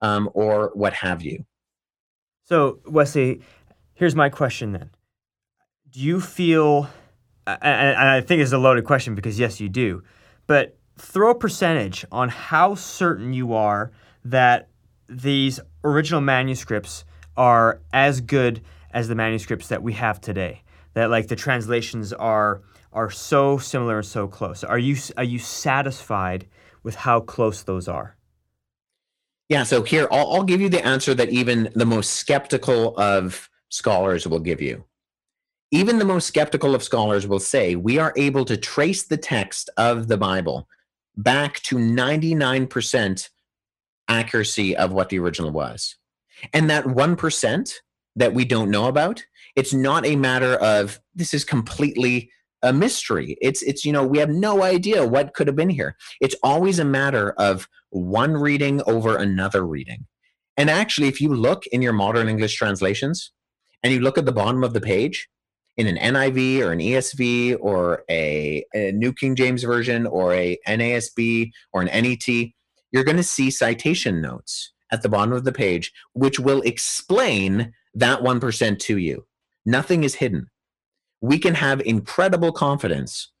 um, 0.01 0.29
or 0.35 0.71
what 0.75 0.93
have 0.93 1.23
you. 1.23 1.43
So, 2.45 2.79
Wesley, 2.85 3.41
here's 3.95 4.15
my 4.15 4.29
question 4.29 4.73
then. 4.73 4.91
Do 5.89 5.99
you 5.99 6.21
feel, 6.21 6.87
and 7.47 7.97
I 7.97 8.21
think 8.21 8.43
it's 8.43 8.51
a 8.51 8.59
loaded 8.59 8.85
question 8.85 9.15
because 9.15 9.39
yes, 9.39 9.59
you 9.59 9.69
do, 9.69 10.03
but 10.45 10.78
throw 10.99 11.31
a 11.31 11.35
percentage 11.35 12.05
on 12.11 12.29
how 12.29 12.75
certain 12.75 13.33
you 13.33 13.53
are 13.53 13.91
that 14.25 14.69
these 15.07 15.59
original 15.83 16.21
manuscripts 16.21 17.05
are 17.37 17.81
as 17.93 18.21
good 18.21 18.61
as 18.91 19.07
the 19.07 19.15
manuscripts 19.15 19.67
that 19.69 19.81
we 19.81 19.93
have 19.93 20.19
today. 20.19 20.61
That 20.93 21.09
like 21.09 21.27
the 21.27 21.35
translations 21.35 22.13
are 22.13 22.61
are 22.91 23.09
so 23.09 23.57
similar 23.57 23.97
and 23.97 24.05
so 24.05 24.27
close. 24.27 24.63
Are 24.63 24.79
you 24.79 24.97
are 25.17 25.23
you 25.23 25.39
satisfied 25.39 26.47
with 26.83 26.95
how 26.95 27.21
close 27.21 27.63
those 27.63 27.87
are? 27.87 28.15
Yeah. 29.47 29.63
So 29.63 29.83
here, 29.83 30.07
I'll, 30.11 30.31
I'll 30.33 30.43
give 30.43 30.61
you 30.61 30.69
the 30.69 30.85
answer 30.85 31.13
that 31.15 31.29
even 31.29 31.69
the 31.75 31.85
most 31.85 32.11
skeptical 32.11 32.95
of 32.97 33.49
scholars 33.69 34.27
will 34.27 34.39
give 34.39 34.61
you. 34.61 34.83
Even 35.71 35.99
the 35.99 36.05
most 36.05 36.27
skeptical 36.27 36.73
of 36.73 36.83
scholars 36.83 37.27
will 37.27 37.39
say 37.39 37.75
we 37.75 37.99
are 37.99 38.13
able 38.15 38.43
to 38.45 38.57
trace 38.57 39.03
the 39.03 39.17
text 39.17 39.69
of 39.77 40.07
the 40.07 40.17
Bible 40.17 40.67
back 41.23 41.61
to 41.63 41.75
99% 41.75 43.29
accuracy 44.07 44.75
of 44.75 44.91
what 44.93 45.09
the 45.09 45.19
original 45.19 45.51
was. 45.51 45.97
And 46.53 46.69
that 46.69 46.85
1% 46.85 47.73
that 48.15 48.33
we 48.33 48.45
don't 48.45 48.71
know 48.71 48.87
about, 48.87 49.23
it's 49.55 49.73
not 49.73 50.05
a 50.05 50.15
matter 50.15 50.55
of 50.55 50.99
this 51.13 51.33
is 51.33 51.43
completely 51.43 52.31
a 52.61 52.73
mystery. 52.73 53.37
It's 53.41 53.61
it's 53.61 53.85
you 53.85 53.91
know, 53.91 54.05
we 54.05 54.17
have 54.17 54.29
no 54.29 54.63
idea 54.63 55.05
what 55.05 55.33
could 55.33 55.47
have 55.47 55.55
been 55.55 55.69
here. 55.69 55.95
It's 56.19 56.35
always 56.43 56.79
a 56.79 56.85
matter 56.85 57.31
of 57.31 57.67
one 57.89 58.33
reading 58.33 58.81
over 58.85 59.17
another 59.17 59.65
reading. 59.65 60.05
And 60.57 60.69
actually 60.69 61.07
if 61.07 61.21
you 61.21 61.33
look 61.33 61.67
in 61.67 61.81
your 61.81 61.93
modern 61.93 62.27
English 62.27 62.55
translations 62.55 63.31
and 63.83 63.93
you 63.93 63.99
look 63.99 64.17
at 64.17 64.25
the 64.25 64.31
bottom 64.31 64.63
of 64.63 64.73
the 64.73 64.81
page 64.81 65.29
in 65.79 65.87
an 65.87 66.13
NIV 66.13 66.59
or 66.59 66.73
an 66.73 66.79
ESV 66.79 67.55
or 67.61 68.03
a, 68.09 68.65
a 68.75 68.91
New 68.91 69.13
King 69.13 69.33
James 69.33 69.63
version 69.63 70.05
or 70.05 70.33
a 70.33 70.57
NASB 70.67 71.51
or 71.71 71.81
an 71.81 71.87
NET, 71.87 72.27
you're 72.91 73.05
going 73.05 73.15
to 73.15 73.23
see 73.23 73.49
citation 73.49 74.21
notes 74.21 74.73
at 74.91 75.03
the 75.03 75.07
bottom 75.07 75.31
of 75.31 75.45
the 75.45 75.53
page, 75.53 75.93
which 76.11 76.37
will 76.37 76.61
explain 76.63 77.71
that 77.93 78.19
1% 78.19 78.79
to 78.79 78.97
you. 78.97 79.25
Nothing 79.65 80.03
is 80.03 80.15
hidden. 80.15 80.47
We 81.21 81.39
can 81.39 81.55
have 81.55 81.79
incredible 81.81 82.51
confidence, 82.51 83.31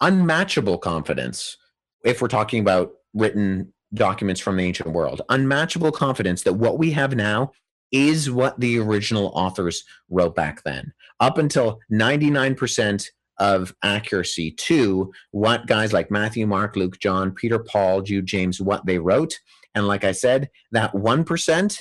unmatchable 0.00 0.78
confidence, 0.78 1.56
if 2.04 2.20
we're 2.20 2.26
talking 2.26 2.58
about 2.58 2.90
written 3.14 3.72
documents 3.94 4.40
from 4.40 4.56
the 4.56 4.64
ancient 4.64 4.90
world, 4.90 5.22
unmatchable 5.28 5.92
confidence 5.92 6.42
that 6.42 6.54
what 6.54 6.76
we 6.76 6.90
have 6.90 7.14
now 7.14 7.52
is 7.92 8.28
what 8.28 8.58
the 8.58 8.80
original 8.80 9.30
authors 9.36 9.84
wrote 10.10 10.34
back 10.34 10.64
then. 10.64 10.92
Up 11.20 11.38
until 11.38 11.80
99% 11.92 13.08
of 13.38 13.74
accuracy 13.82 14.50
to 14.52 15.12
what 15.32 15.66
guys 15.66 15.92
like 15.92 16.10
Matthew, 16.10 16.46
Mark, 16.46 16.76
Luke, 16.76 16.98
John, 17.00 17.32
Peter, 17.32 17.58
Paul, 17.58 18.02
Jude, 18.02 18.26
James, 18.26 18.60
what 18.60 18.86
they 18.86 18.98
wrote. 18.98 19.40
And 19.74 19.88
like 19.88 20.04
I 20.04 20.12
said, 20.12 20.50
that 20.72 20.92
1% 20.92 21.78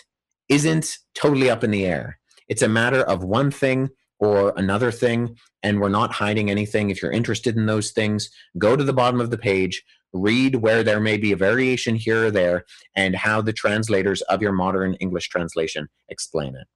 isn't 0.50 0.98
totally 1.16 1.50
up 1.50 1.64
in 1.64 1.72
the 1.72 1.86
air. 1.86 2.20
It's 2.48 2.62
a 2.62 2.68
matter 2.68 3.02
of 3.02 3.24
one 3.24 3.52
thing 3.52 3.90
or 4.20 4.54
another 4.56 4.92
thing, 4.92 5.36
and 5.62 5.80
we're 5.80 5.90
not 5.90 6.14
hiding 6.14 6.50
anything. 6.50 6.90
If 6.90 7.02
you're 7.02 7.12
interested 7.12 7.56
in 7.56 7.66
those 7.66 7.92
things, 7.92 8.30
go 8.58 8.76
to 8.76 8.84
the 8.84 8.94
bottom 8.94 9.20
of 9.20 9.30
the 9.32 9.38
page, 9.38 9.84
read 10.14 10.56
where 10.56 10.84
there 10.84 11.00
may 11.00 11.18
be 11.18 11.32
a 11.32 11.38
variation 11.38 11.96
here 11.96 12.28
or 12.28 12.32
there, 12.32 12.66
and 12.96 13.16
how 13.16 13.42
the 13.42 13.54
translators 13.54 14.22
of 14.24 14.42
your 14.42 14.52
modern 14.52 14.94
English 14.96 15.30
translation 15.30 15.88
explain 16.10 16.56
it. 16.56 16.68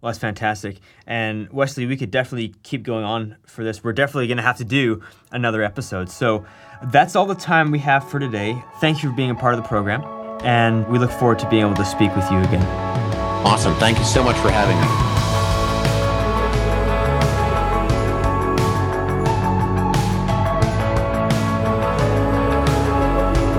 Well, 0.00 0.10
that's 0.10 0.18
fantastic. 0.18 0.78
And 1.06 1.50
Wesley, 1.50 1.84
we 1.84 1.96
could 1.96 2.10
definitely 2.10 2.54
keep 2.62 2.82
going 2.82 3.04
on 3.04 3.36
for 3.46 3.62
this. 3.62 3.84
We're 3.84 3.92
definitely 3.92 4.28
going 4.28 4.38
to 4.38 4.42
have 4.42 4.56
to 4.56 4.64
do 4.64 5.02
another 5.30 5.62
episode. 5.62 6.08
So 6.08 6.46
that's 6.84 7.14
all 7.16 7.26
the 7.26 7.34
time 7.34 7.70
we 7.70 7.80
have 7.80 8.08
for 8.08 8.18
today. 8.18 8.62
Thank 8.80 9.02
you 9.02 9.10
for 9.10 9.16
being 9.16 9.30
a 9.30 9.34
part 9.34 9.54
of 9.54 9.62
the 9.62 9.68
program. 9.68 10.02
And 10.42 10.88
we 10.88 10.98
look 10.98 11.10
forward 11.10 11.38
to 11.40 11.50
being 11.50 11.66
able 11.66 11.74
to 11.74 11.84
speak 11.84 12.16
with 12.16 12.30
you 12.30 12.38
again. 12.38 12.64
Awesome. 13.44 13.74
Thank 13.74 13.98
you 13.98 14.04
so 14.04 14.24
much 14.24 14.36
for 14.36 14.50
having 14.50 14.78
me. 14.80 14.86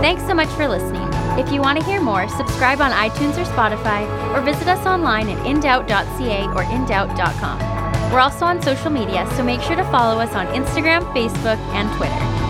Thanks 0.01 0.23
so 0.25 0.33
much 0.33 0.49
for 0.49 0.67
listening. 0.67 1.10
If 1.39 1.51
you 1.51 1.61
want 1.61 1.79
to 1.79 1.85
hear 1.85 2.01
more, 2.01 2.27
subscribe 2.27 2.81
on 2.81 2.91
iTunes 2.91 3.37
or 3.37 3.45
Spotify, 3.45 4.05
or 4.35 4.41
visit 4.41 4.67
us 4.67 4.85
online 4.85 5.29
at 5.29 5.37
indoubt.ca 5.45 6.45
or 6.47 6.63
indoubt.com. 6.65 8.11
We're 8.11 8.19
also 8.19 8.45
on 8.45 8.61
social 8.61 8.89
media, 8.89 9.25
so 9.37 9.43
make 9.43 9.61
sure 9.61 9.77
to 9.77 9.83
follow 9.85 10.19
us 10.19 10.35
on 10.35 10.45
Instagram, 10.47 11.01
Facebook, 11.13 11.57
and 11.73 11.89
Twitter. 11.97 12.41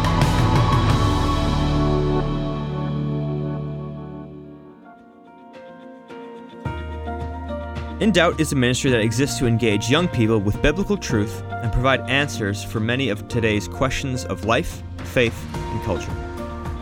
In 8.02 8.12
Doubt 8.12 8.41
is 8.41 8.52
a 8.52 8.56
ministry 8.56 8.89
that 8.89 9.02
exists 9.02 9.38
to 9.38 9.46
engage 9.46 9.91
young 9.91 10.08
people 10.08 10.39
with 10.39 10.60
biblical 10.63 10.98
truth 10.98 11.44
and 11.52 11.72
provide 11.72 12.02
answers 12.10 12.63
for 12.63 12.80
many 12.80 13.10
of 13.10 13.28
today's 13.28 13.67
questions 13.67 14.26
of 14.26 14.46
life, 14.46 14.82
faith, 15.04 15.39
and 15.54 15.84
culture. 15.84 16.31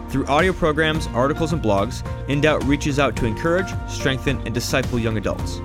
Through 0.10 0.26
audio 0.26 0.54
programs, 0.54 1.06
articles, 1.08 1.54
and 1.54 1.62
blogs, 1.62 2.02
InDoubt 2.28 2.68
reaches 2.68 2.98
out 2.98 3.16
to 3.18 3.28
encourage, 3.28 3.72
strengthen, 3.88 4.38
and 4.46 4.56
disciple 4.56 4.98
young 4.98 5.18
adults. 5.18 5.62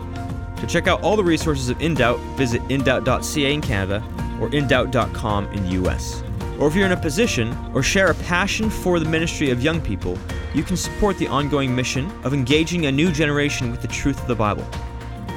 To 0.59 0.67
check 0.69 0.87
out 0.87 1.03
all 1.03 1.17
the 1.17 1.25
resources 1.25 1.71
of 1.71 1.79
InDoubt, 1.79 2.19
visit 2.37 2.61
indoubt.ca 2.69 3.55
in 3.55 3.63
Canada 3.63 4.05
or 4.41 4.51
indoubt.com 4.51 5.47
in 5.53 5.63
the 5.65 5.71
US. 5.83 6.23
Or 6.59 6.69
if 6.69 6.75
you're 6.75 6.85
in 6.85 6.93
a 6.93 6.97
position 6.97 7.57
or 7.75 7.83
share 7.83 8.11
a 8.11 8.15
passion 8.15 8.69
for 8.69 9.01
the 9.01 9.09
ministry 9.09 9.51
of 9.51 9.63
young 9.63 9.81
people, 9.81 10.19
you 10.55 10.63
can 10.63 10.77
support 10.77 11.17
the 11.17 11.27
ongoing 11.27 11.75
mission 11.75 12.13
of 12.23 12.35
engaging 12.35 12.85
a 12.85 12.93
new 12.93 13.11
generation 13.11 13.71
with 13.71 13.81
the 13.81 13.89
truth 13.89 14.21
of 14.21 14.29
the 14.29 14.35
Bible. 14.35 14.67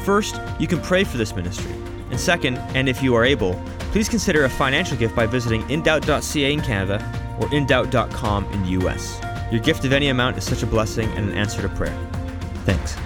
First, 0.03 0.41
you 0.59 0.67
can 0.67 0.81
pray 0.81 1.05
for 1.05 1.15
this 1.15 1.33
ministry. 1.33 1.71
And 2.11 2.19
second, 2.19 2.57
and 2.75 2.89
if 2.89 3.01
you 3.01 3.15
are 3.15 3.23
able, 3.23 3.53
please 3.91 4.09
consider 4.09 4.43
a 4.43 4.49
financial 4.49 4.97
gift 4.97 5.15
by 5.15 5.25
visiting 5.25 5.63
indoubt.ca 5.63 6.53
in 6.53 6.61
Canada 6.61 7.26
or 7.39 7.47
indoubt.com 7.47 8.45
in 8.53 8.63
the 8.63 8.69
US. 8.85 9.21
Your 9.51 9.61
gift 9.61 9.85
of 9.85 9.93
any 9.93 10.09
amount 10.09 10.37
is 10.37 10.43
such 10.43 10.63
a 10.63 10.67
blessing 10.67 11.09
and 11.11 11.29
an 11.29 11.37
answer 11.37 11.61
to 11.61 11.69
prayer. 11.69 11.97
Thanks. 12.65 12.97